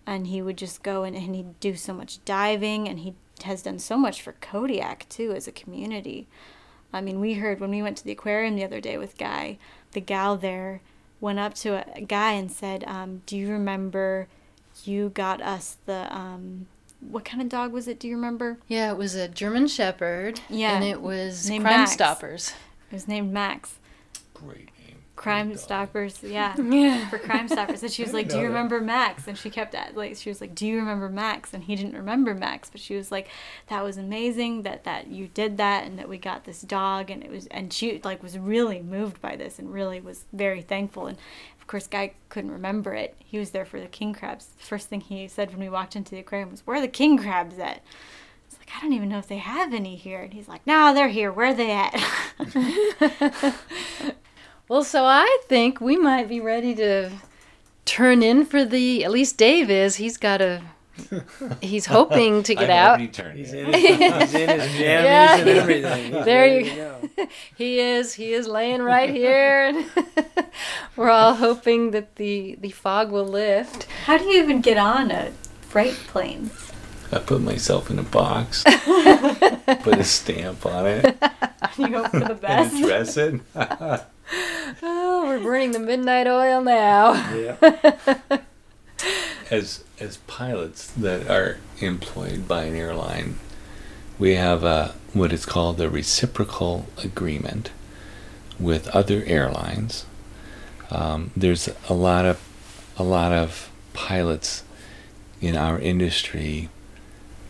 And 0.06 0.28
he 0.28 0.40
would 0.40 0.56
just 0.56 0.82
go 0.82 1.02
and, 1.02 1.16
and 1.16 1.34
he'd 1.34 1.60
do 1.60 1.74
so 1.74 1.92
much 1.92 2.24
diving, 2.24 2.88
and 2.88 3.00
he 3.00 3.14
has 3.44 3.62
done 3.62 3.78
so 3.78 3.96
much 3.96 4.22
for 4.22 4.32
Kodiak 4.32 5.08
too 5.08 5.32
as 5.32 5.46
a 5.46 5.52
community. 5.52 6.26
I 6.92 7.00
mean, 7.00 7.20
we 7.20 7.34
heard 7.34 7.60
when 7.60 7.70
we 7.70 7.82
went 7.82 7.96
to 7.98 8.04
the 8.04 8.12
aquarium 8.12 8.54
the 8.54 8.64
other 8.64 8.80
day 8.80 8.96
with 8.96 9.18
Guy, 9.18 9.58
the 9.92 10.00
gal 10.00 10.36
there 10.36 10.80
went 11.20 11.38
up 11.38 11.54
to 11.54 11.96
a, 11.96 12.00
guy 12.00 12.32
and 12.32 12.50
said, 12.50 12.84
um, 12.84 13.22
"Do 13.26 13.36
you 13.36 13.48
remember 13.48 14.26
you 14.84 15.10
got 15.10 15.40
us 15.40 15.76
the 15.86 16.14
um, 16.14 16.66
what 17.10 17.24
kind 17.24 17.42
of 17.42 17.48
dog 17.48 17.72
was 17.72 17.88
it? 17.88 17.98
Do 17.98 18.08
you 18.08 18.16
remember? 18.16 18.58
Yeah, 18.68 18.90
it 18.90 18.96
was 18.96 19.14
a 19.14 19.28
German 19.28 19.66
Shepherd. 19.68 20.40
Yeah, 20.48 20.74
and 20.76 20.84
it 20.84 21.00
was 21.02 21.48
named 21.48 21.64
Crime 21.64 21.80
Max. 21.80 21.92
Stoppers. 21.92 22.52
It 22.90 22.94
was 22.94 23.08
named 23.08 23.32
Max. 23.32 23.78
Great 24.34 24.70
name. 24.78 24.96
Crime 25.14 25.46
Great 25.48 25.56
dog. 25.56 25.62
Stoppers, 25.64 26.22
yeah, 26.24 26.56
Yeah. 26.60 27.08
for 27.08 27.18
Crime 27.18 27.46
Stoppers. 27.46 27.82
And 27.82 27.92
she 27.92 28.02
was 28.02 28.12
like, 28.12 28.28
"Do 28.28 28.38
you 28.38 28.46
remember 28.46 28.80
Max?" 28.80 29.28
And 29.28 29.36
she 29.38 29.50
kept 29.50 29.74
at 29.74 29.96
like 29.96 30.16
she 30.16 30.30
was 30.30 30.40
like, 30.40 30.54
"Do 30.54 30.66
you 30.66 30.76
remember 30.76 31.08
Max?" 31.08 31.52
And 31.54 31.62
he 31.64 31.76
didn't 31.76 31.94
remember 31.94 32.34
Max, 32.34 32.70
but 32.70 32.80
she 32.80 32.96
was 32.96 33.12
like, 33.12 33.28
"That 33.68 33.84
was 33.84 33.96
amazing 33.98 34.62
that 34.62 34.84
that 34.84 35.08
you 35.08 35.28
did 35.28 35.58
that 35.58 35.84
and 35.86 35.98
that 35.98 36.08
we 36.08 36.18
got 36.18 36.44
this 36.44 36.62
dog." 36.62 37.10
And 37.10 37.22
it 37.22 37.30
was 37.30 37.46
and 37.48 37.72
she 37.72 38.00
like 38.02 38.22
was 38.22 38.36
really 38.38 38.80
moved 38.80 39.20
by 39.20 39.36
this 39.36 39.58
and 39.58 39.72
really 39.72 40.00
was 40.00 40.24
very 40.32 40.62
thankful. 40.62 41.06
And 41.06 41.18
of 41.62 41.66
course, 41.66 41.86
Guy 41.86 42.12
couldn't 42.28 42.50
remember 42.50 42.92
it. 42.92 43.14
He 43.18 43.38
was 43.38 43.52
there 43.52 43.64
for 43.64 43.80
the 43.80 43.86
king 43.86 44.12
crabs. 44.12 44.48
The 44.58 44.64
first 44.64 44.88
thing 44.88 45.00
he 45.00 45.26
said 45.26 45.50
when 45.50 45.60
we 45.60 45.70
walked 45.70 45.96
into 45.96 46.10
the 46.10 46.18
aquarium 46.18 46.50
was, 46.50 46.66
"Where 46.66 46.76
are 46.76 46.80
the 46.82 46.88
king 46.88 47.16
crabs 47.16 47.58
at?" 47.58 47.82
It's 48.46 48.58
like 48.58 48.70
I 48.76 48.80
don't 48.82 48.92
even 48.92 49.08
know 49.08 49.18
if 49.18 49.28
they 49.28 49.38
have 49.38 49.72
any 49.72 49.96
here. 49.96 50.20
And 50.20 50.34
he's 50.34 50.48
like, 50.48 50.66
"No, 50.66 50.92
they're 50.92 51.08
here. 51.08 51.32
Where 51.32 51.46
are 51.46 51.54
they 51.54 51.70
at?" 51.70 51.94
Well, 54.72 54.84
so 54.84 55.04
I 55.04 55.38
think 55.48 55.82
we 55.82 55.98
might 55.98 56.30
be 56.30 56.40
ready 56.40 56.74
to 56.76 57.10
turn 57.84 58.22
in 58.22 58.46
for 58.46 58.64
the. 58.64 59.04
At 59.04 59.10
least 59.10 59.36
Dave 59.36 59.70
is. 59.70 59.96
He's 59.96 60.16
got 60.16 60.40
a. 60.40 60.62
He's 61.62 61.86
hoping 61.86 62.42
to 62.44 62.54
get 62.54 62.64
I'm 62.64 62.70
out. 62.70 62.88
already 62.90 63.08
turned 63.08 63.38
He's 63.38 63.52
in. 63.52 63.66
in 63.66 63.72
his, 63.74 63.82
he's 64.32 64.34
in 64.34 64.48
his 64.60 64.70
jammies 64.72 64.80
Yeah, 64.80 65.36
and 65.36 65.48
he- 65.48 65.52
everything. 65.58 66.12
He's 66.14 66.24
there 66.24 66.46
you 66.60 66.64
to 66.70 66.76
go. 67.16 67.26
He 67.56 67.78
is. 67.80 68.14
He 68.14 68.32
is 68.32 68.46
laying 68.46 68.82
right 68.82 69.08
here, 69.10 69.66
and 69.68 69.86
we're 70.96 71.10
all 71.10 71.34
hoping 71.34 71.92
that 71.92 72.16
the 72.16 72.56
the 72.60 72.70
fog 72.70 73.10
will 73.10 73.26
lift. 73.26 73.84
How 74.04 74.18
do 74.18 74.24
you 74.24 74.42
even 74.42 74.60
get 74.60 74.76
on 74.76 75.10
a 75.10 75.32
freight 75.62 75.94
plane? 76.08 76.50
I 77.12 77.18
put 77.18 77.40
myself 77.42 77.90
in 77.90 77.98
a 77.98 78.02
box, 78.02 78.64
put 78.64 79.98
a 79.98 80.04
stamp 80.04 80.64
on 80.66 80.86
it, 80.86 81.16
You 81.78 81.88
hope 81.98 82.10
for 82.10 82.20
the 82.20 82.30
and 82.32 82.40
best. 82.40 82.74
address 82.74 83.16
it. 83.18 83.40
Oh, 84.82 85.24
we're 85.26 85.38
burning 85.40 85.72
the 85.72 85.78
midnight 85.78 86.26
oil 86.26 86.62
now. 86.62 87.12
Yeah. 87.34 88.38
As 89.50 89.84
as 90.00 90.18
pilots 90.26 90.90
that 90.92 91.28
are 91.28 91.58
employed 91.80 92.48
by 92.48 92.64
an 92.64 92.74
airline, 92.74 93.38
we 94.18 94.34
have 94.34 94.64
a 94.64 94.94
what 95.12 95.32
is 95.32 95.46
called 95.46 95.80
a 95.80 95.90
reciprocal 95.90 96.86
agreement 97.02 97.70
with 98.58 98.88
other 98.88 99.22
airlines. 99.26 100.06
Um, 100.90 101.30
there's 101.36 101.68
a 101.88 101.94
lot 101.94 102.24
of 102.24 102.40
a 102.96 103.02
lot 103.02 103.32
of 103.32 103.70
pilots 103.92 104.62
in 105.40 105.56
our 105.56 105.78
industry 105.78 106.68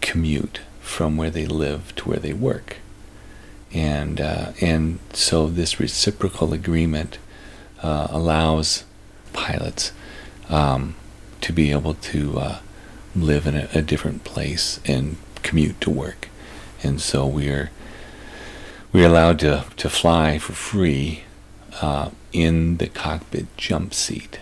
commute 0.00 0.60
from 0.80 1.16
where 1.16 1.30
they 1.30 1.46
live 1.46 1.94
to 1.96 2.08
where 2.08 2.18
they 2.18 2.32
work, 2.32 2.76
and 3.72 4.20
uh, 4.20 4.52
and 4.60 4.98
so 5.12 5.48
this 5.48 5.78
reciprocal 5.78 6.52
agreement 6.52 7.18
uh, 7.82 8.08
allows 8.10 8.84
pilots 9.32 9.92
um, 10.48 10.94
to 11.42 11.52
be 11.52 11.70
able 11.70 11.94
to 11.94 12.38
uh, 12.38 12.58
live 13.14 13.46
in 13.46 13.54
a, 13.56 13.68
a 13.74 13.82
different 13.82 14.24
place 14.24 14.80
and 14.86 15.16
commute 15.42 15.80
to 15.82 15.90
work, 15.90 16.28
and 16.82 17.00
so 17.00 17.26
we're 17.26 17.70
we're 18.92 19.06
allowed 19.06 19.38
to 19.40 19.64
to 19.76 19.90
fly 19.90 20.38
for 20.38 20.52
free 20.52 21.24
uh, 21.80 22.10
in 22.32 22.78
the 22.78 22.88
cockpit 22.88 23.46
jump 23.56 23.94
seat. 23.94 24.40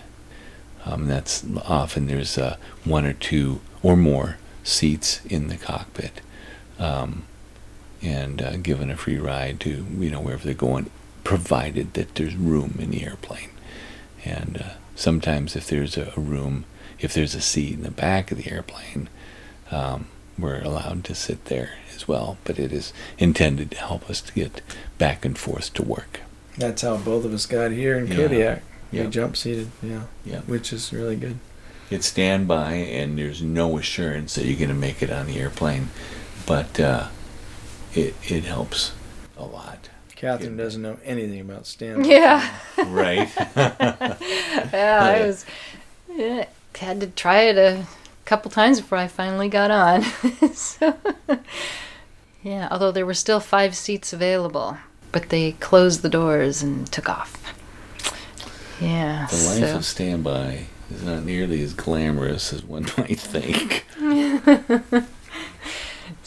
Um, 0.85 1.07
that's 1.07 1.45
often 1.67 2.07
there's 2.07 2.39
uh, 2.39 2.57
one 2.85 3.05
or 3.05 3.13
two 3.13 3.61
or 3.83 3.97
more 3.97 4.39
seats 4.65 5.25
in 5.27 5.49
the 5.49 5.57
cockpit, 5.57 6.21
um, 6.79 7.25
and 8.03 8.41
uh, 8.41 8.57
given 8.57 8.91
a 8.91 8.97
free 8.97 9.19
ride 9.19 9.61
to 9.61 9.87
you 9.99 10.11
know 10.11 10.21
wherever 10.21 10.45
they're 10.45 10.55
going, 10.55 10.91
provided 11.25 11.95
that 11.95 12.15
there's 12.15 12.37
room 12.37 12.77
in 12.79 12.91
the 12.91 13.05
airplane. 13.05 13.51
And 14.25 14.63
uh, 14.63 14.71
sometimes 15.01 15.57
if 15.57 15.67
there's 15.67 15.97
a, 15.97 16.13
room, 16.17 16.65
if 16.99 17.15
there's 17.15 17.35
a 17.35 17.41
seat 17.41 17.75
in 17.75 17.83
the 17.83 17.91
back 17.91 18.31
of 18.31 18.39
the 18.39 18.51
airplane, 18.51 19.09
um, 19.71 20.07
we're 20.39 20.61
allowed 20.63 21.05
to 21.05 21.15
sit 21.15 21.47
there 21.47 21.71
as 21.95 22.07
well. 22.09 22.39
But 22.45 22.59
it 22.59 22.73
is 22.73 22.93
intended 23.19 23.71
to 23.73 23.79
help 23.79 24.09
us 24.11 24.21
to 24.23 24.33
get 24.33 24.63
back 24.99 25.25
and 25.25 25.37
forth 25.39 25.73
to 25.75 25.83
work. 25.83 26.21
That's 26.57 26.83
how 26.83 26.97
both 26.97 27.25
of 27.25 27.33
us 27.33 27.47
got 27.47 27.73
here 27.73 27.97
in 27.99 28.07
Yeah. 28.07 28.15
Kodiak. 28.17 28.63
Yeah. 28.93 29.05
We 29.05 29.11
jump 29.11 29.37
seated, 29.37 29.71
yeah, 29.83 30.03
Yeah. 30.25 30.41
which 30.41 30.73
is 30.73 30.93
really 30.93 31.17
good. 31.17 31.39
It's 31.91 32.07
standby, 32.07 32.73
and 32.75 33.19
there's 33.19 33.43
no 33.43 33.79
assurance 33.79 34.35
that 34.35 34.45
you're 34.47 34.57
going 34.59 34.69
to 34.69 34.75
make 34.75 35.03
it 35.03 35.11
on 35.11 35.27
the 35.27 35.39
airplane, 35.39 35.91
but 36.47 36.79
uh, 36.81 37.09
it 37.95 38.15
it 38.29 38.45
helps 38.45 38.93
a 39.37 39.45
lot. 39.45 39.90
Catherine 40.21 40.59
doesn't 40.59 40.83
know 40.83 40.99
anything 41.03 41.41
about 41.41 41.67
stand. 41.67 42.05
Yeah, 42.05 42.47
Right? 42.77 43.27
yeah. 43.57 45.01
I 45.01 45.23
was 45.27 45.47
yeah, 46.15 46.45
had 46.77 47.01
to 47.01 47.07
try 47.07 47.45
it 47.45 47.57
a 47.57 47.87
couple 48.27 48.51
times 48.51 48.83
before 48.83 48.99
I 48.99 49.09
finally 49.09 49.49
got 49.49 49.71
on. 49.71 50.03
so, 50.55 50.95
yeah, 52.43 52.69
although 52.71 52.93
there 52.93 53.07
were 53.07 53.15
still 53.15 53.41
five 53.41 53.75
seats 53.75 54.13
available, 54.13 54.77
but 55.11 55.31
they 55.31 55.53
closed 55.53 56.03
the 56.03 56.11
doors 56.11 56.63
and 56.63 56.93
took 56.93 57.09
off. 57.09 57.43
Yeah. 58.79 59.27
The 59.31 59.37
life 59.37 59.71
so- 59.71 59.77
of 59.77 59.87
standby 59.87 60.67
is 60.91 61.03
not 61.03 61.25
nearly 61.25 61.63
as 61.63 61.73
glamorous 61.73 62.53
as 62.53 62.63
one 62.63 62.87
might 62.99 63.19
think. 63.19 63.87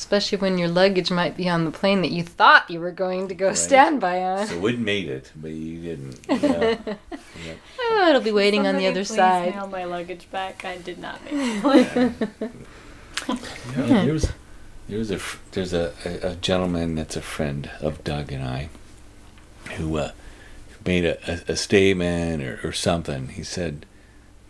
Especially 0.04 0.38
when 0.38 0.58
your 0.58 0.68
luggage 0.68 1.10
might 1.10 1.38
be 1.38 1.48
on 1.48 1.64
the 1.64 1.72
plane 1.72 2.02
that 2.02 2.12
you 2.12 2.24
thought 2.24 2.70
you 2.70 2.78
were 2.82 2.92
going 2.92 3.30
to 3.30 3.34
go 3.34 3.48
Right. 3.48 3.58
standby 3.58 4.22
on. 4.22 4.48
So 4.48 4.68
it 4.68 4.78
made 4.78 5.08
it, 5.08 5.32
but 5.34 5.52
you 5.52 5.82
didn't. 5.82 6.20
Yeah. 6.44 6.78
Yeah. 7.46 7.54
Oh, 7.80 8.08
it'll 8.10 8.22
be 8.22 8.34
waiting 8.34 8.68
on 8.68 8.76
the 8.76 8.82
Somebody 8.82 8.88
other 8.88 9.06
please 9.06 9.16
side. 9.16 9.56
Mail 9.56 9.68
my 9.68 9.86
luggage 9.86 10.30
back. 10.30 10.66
I 10.66 10.78
did 10.78 11.00
not 11.00 11.24
make 11.24 11.34
it. 11.96 12.14
Yeah, 13.78 14.04
there 14.04 14.14
was, 14.14 14.32
there 14.90 15.00
was 15.00 15.10
a, 15.10 15.20
there's 15.54 15.74
a, 15.74 15.94
a, 16.06 16.32
a 16.32 16.36
gentleman 16.36 16.96
that's 16.96 17.16
a 17.16 17.22
friend 17.22 17.70
of 17.80 18.04
Doug 18.04 18.32
and 18.34 18.44
I, 18.44 18.70
who 19.78 19.98
uh, 19.98 20.12
made 20.86 21.06
a, 21.06 21.18
a, 21.32 21.54
a 21.54 21.56
statement 21.56 22.44
or, 22.44 22.60
or 22.64 22.72
something. 22.74 23.30
He 23.30 23.44
said, 23.44 23.86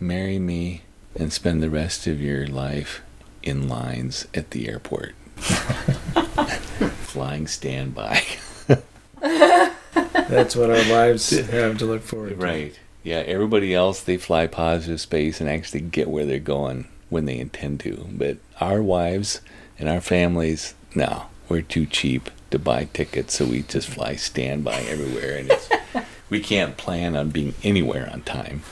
"Marry 0.00 0.38
me 0.40 0.82
and 1.14 1.32
spend 1.32 1.62
the 1.62 1.70
rest 1.70 2.06
of 2.08 2.20
your 2.20 2.46
life 2.48 3.02
in 3.42 3.68
lines 3.68 4.26
at 4.34 4.50
the 4.50 4.68
airport, 4.68 5.14
flying 7.06 7.46
standby." 7.46 8.22
That's 9.20 10.56
what 10.56 10.70
our 10.70 10.84
lives 10.84 11.30
have 11.30 11.78
to 11.78 11.86
look 11.86 12.02
forward 12.02 12.30
to. 12.30 12.36
right? 12.36 12.78
Yeah. 13.02 13.18
Everybody 13.18 13.74
else 13.74 14.00
they 14.00 14.16
fly 14.16 14.46
positive 14.46 15.00
space 15.00 15.40
and 15.40 15.48
actually 15.48 15.80
get 15.80 16.08
where 16.08 16.24
they're 16.26 16.38
going 16.38 16.88
when 17.10 17.26
they 17.26 17.38
intend 17.38 17.80
to, 17.80 18.06
but 18.10 18.38
our 18.60 18.82
wives 18.82 19.40
and 19.78 19.88
our 19.88 20.00
families, 20.00 20.74
no, 20.94 21.26
we're 21.48 21.62
too 21.62 21.86
cheap 21.86 22.30
to 22.50 22.58
buy 22.58 22.88
tickets, 22.92 23.34
so 23.34 23.44
we 23.44 23.62
just 23.62 23.88
fly 23.88 24.16
standby 24.16 24.80
everywhere, 24.88 25.36
and 25.38 25.50
it's, 25.50 25.68
we 26.30 26.40
can't 26.40 26.76
plan 26.76 27.14
on 27.16 27.30
being 27.30 27.54
anywhere 27.62 28.08
on 28.12 28.22
time. 28.22 28.62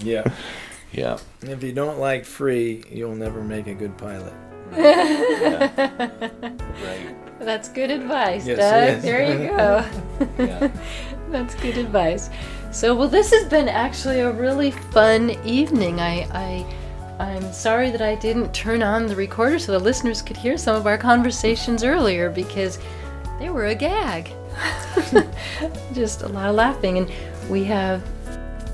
Yeah. 0.00 0.32
Yeah. 0.92 1.18
If 1.42 1.62
you 1.62 1.72
don't 1.72 1.98
like 1.98 2.24
free, 2.24 2.84
you'll 2.90 3.14
never 3.16 3.42
make 3.42 3.66
a 3.66 3.74
good 3.74 3.96
pilot. 3.96 4.32
Right. 6.78 7.14
That's 7.40 7.68
good 7.68 7.90
advice, 7.90 8.46
Yes, 8.46 8.58
Doug. 8.58 8.98
is. 8.98 9.02
There 9.02 9.22
you 9.22 9.48
go. 9.48 9.84
Yeah. 10.38 10.70
That's 11.30 11.54
good 11.56 11.76
advice. 11.78 12.30
So, 12.72 12.94
well, 12.94 13.08
this 13.08 13.30
has 13.32 13.48
been 13.48 13.68
actually 13.68 14.20
a 14.20 14.30
really 14.30 14.70
fun 14.70 15.30
evening. 15.44 16.00
I, 16.00 16.26
I, 16.32 16.66
I'm 17.22 17.52
sorry 17.52 17.90
that 17.90 18.02
I 18.02 18.14
didn't 18.16 18.52
turn 18.54 18.82
on 18.82 19.06
the 19.06 19.16
recorder 19.16 19.58
so 19.58 19.72
the 19.72 19.78
listeners 19.78 20.22
could 20.22 20.36
hear 20.36 20.56
some 20.56 20.76
of 20.76 20.86
our 20.86 20.98
conversations 20.98 21.82
earlier 21.84 22.30
because 22.30 22.78
they 23.38 23.50
were 23.50 23.66
a 23.66 23.74
gag. 23.74 24.30
Just 25.92 26.22
a 26.22 26.28
lot 26.28 26.48
of 26.50 26.54
laughing, 26.56 26.98
and 26.98 27.10
we 27.48 27.64
have 27.64 28.02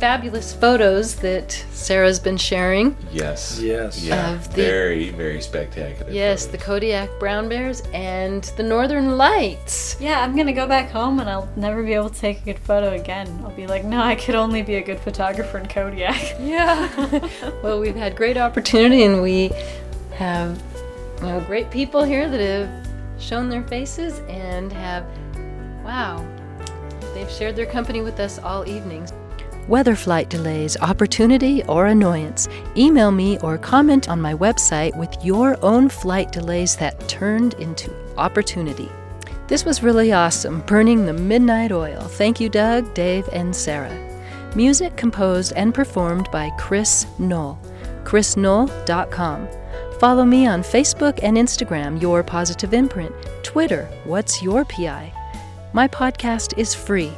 fabulous 0.05 0.53
photos 0.53 1.15
that 1.15 1.51
Sarah's 1.73 2.21
been 2.21 2.37
sharing. 2.37 2.95
Yes. 3.11 3.59
Yes. 3.59 4.05
Yeah. 4.05 4.35
The- 4.35 4.51
very, 4.51 5.09
very 5.09 5.41
spectacular. 5.41 6.13
Yes, 6.13 6.45
the 6.45 6.59
Kodiak 6.59 7.09
brown 7.19 7.49
bears 7.49 7.81
and 7.95 8.45
the 8.59 8.63
Northern 8.63 9.17
Lights. 9.17 9.97
Yeah, 9.99 10.21
I'm 10.21 10.37
gonna 10.37 10.53
go 10.53 10.67
back 10.67 10.91
home 10.91 11.21
and 11.21 11.31
I'll 11.31 11.49
never 11.57 11.83
be 11.83 11.95
able 11.95 12.11
to 12.11 12.21
take 12.21 12.43
a 12.43 12.45
good 12.45 12.59
photo 12.59 12.93
again. 12.93 13.27
I'll 13.43 13.57
be 13.57 13.67
like, 13.67 13.83
no, 13.83 13.99
I 14.03 14.15
could 14.15 14.35
only 14.35 14.61
be 14.61 14.75
a 14.75 14.83
good 14.83 15.01
photographer 15.01 15.57
in 15.57 15.69
Kodiak. 15.69 16.37
Yeah. 16.39 17.31
well, 17.63 17.81
we've 17.81 17.97
had 17.97 18.15
great 18.15 18.37
opportunity, 18.37 19.05
and 19.05 19.23
we 19.23 19.53
have 20.17 20.63
you 21.23 21.29
know, 21.29 21.41
great 21.41 21.71
people 21.71 22.05
here 22.05 22.29
that 22.29 22.41
have 22.41 23.23
shown 23.23 23.49
their 23.49 23.67
faces 23.69 24.19
and 24.29 24.71
have, 24.71 25.07
wow, 25.83 26.23
they've 27.15 27.31
shared 27.31 27.57
their 27.57 27.65
company 27.65 28.03
with 28.03 28.21
us 28.21 28.39
all 28.39 28.69
evening. 28.69 29.09
Weather 29.69 29.97
flight 29.97 30.29
delays, 30.29 30.77
opportunity, 30.79 31.63
or 31.65 31.87
annoyance. 31.87 32.49
Email 32.77 33.11
me 33.11 33.39
or 33.39 33.57
comment 33.57 34.09
on 34.09 34.21
my 34.21 34.35
website 34.35 34.95
with 34.97 35.25
your 35.25 35.57
own 35.65 35.89
flight 35.89 36.33
delays 36.33 36.77
that 36.77 37.09
turned 37.09 37.55
into 37.55 37.95
opportunity. 38.19 38.91
This 39.47 39.65
was 39.65 39.83
really 39.83 40.13
awesome, 40.13 40.61
burning 40.63 41.07
the 41.07 41.13
midnight 41.13 41.73
oil. 41.73 42.01
Thank 42.03 42.41
you, 42.41 42.49
Doug, 42.49 42.93
Dave, 42.95 43.29
and 43.33 43.55
Sarah. 43.55 44.01
Music 44.55 44.97
composed 44.97 45.53
and 45.57 45.75
performed 45.75 46.31
by 46.31 46.51
Chris 46.59 47.07
Knoll. 47.19 47.59
chrisknoll.com. 48.05 49.49
Follow 49.99 50.25
me 50.25 50.47
on 50.47 50.63
Facebook 50.63 51.21
and 51.23 51.37
Instagram, 51.37 52.01
Your 52.01 52.23
Positive 52.23 52.75
Imprint, 52.75 53.15
Twitter, 53.43 53.89
What's 54.05 54.43
Your 54.43 54.65
PI. 54.65 55.13
My 55.73 55.89
podcast 55.89 56.57
is 56.59 56.75
free. 56.75 57.13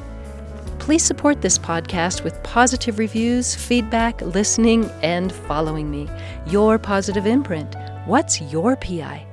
Please 0.87 1.03
support 1.03 1.43
this 1.43 1.59
podcast 1.59 2.23
with 2.23 2.41
positive 2.45 3.01
reviews, 3.01 3.57
feedback, 3.57 4.23
listening, 4.23 4.89
and 5.03 5.33
following 5.33 5.91
me. 5.91 6.09
Your 6.47 6.79
Positive 6.79 7.27
Imprint. 7.27 7.75
What's 8.05 8.41
your 8.41 8.77
PI? 8.77 9.26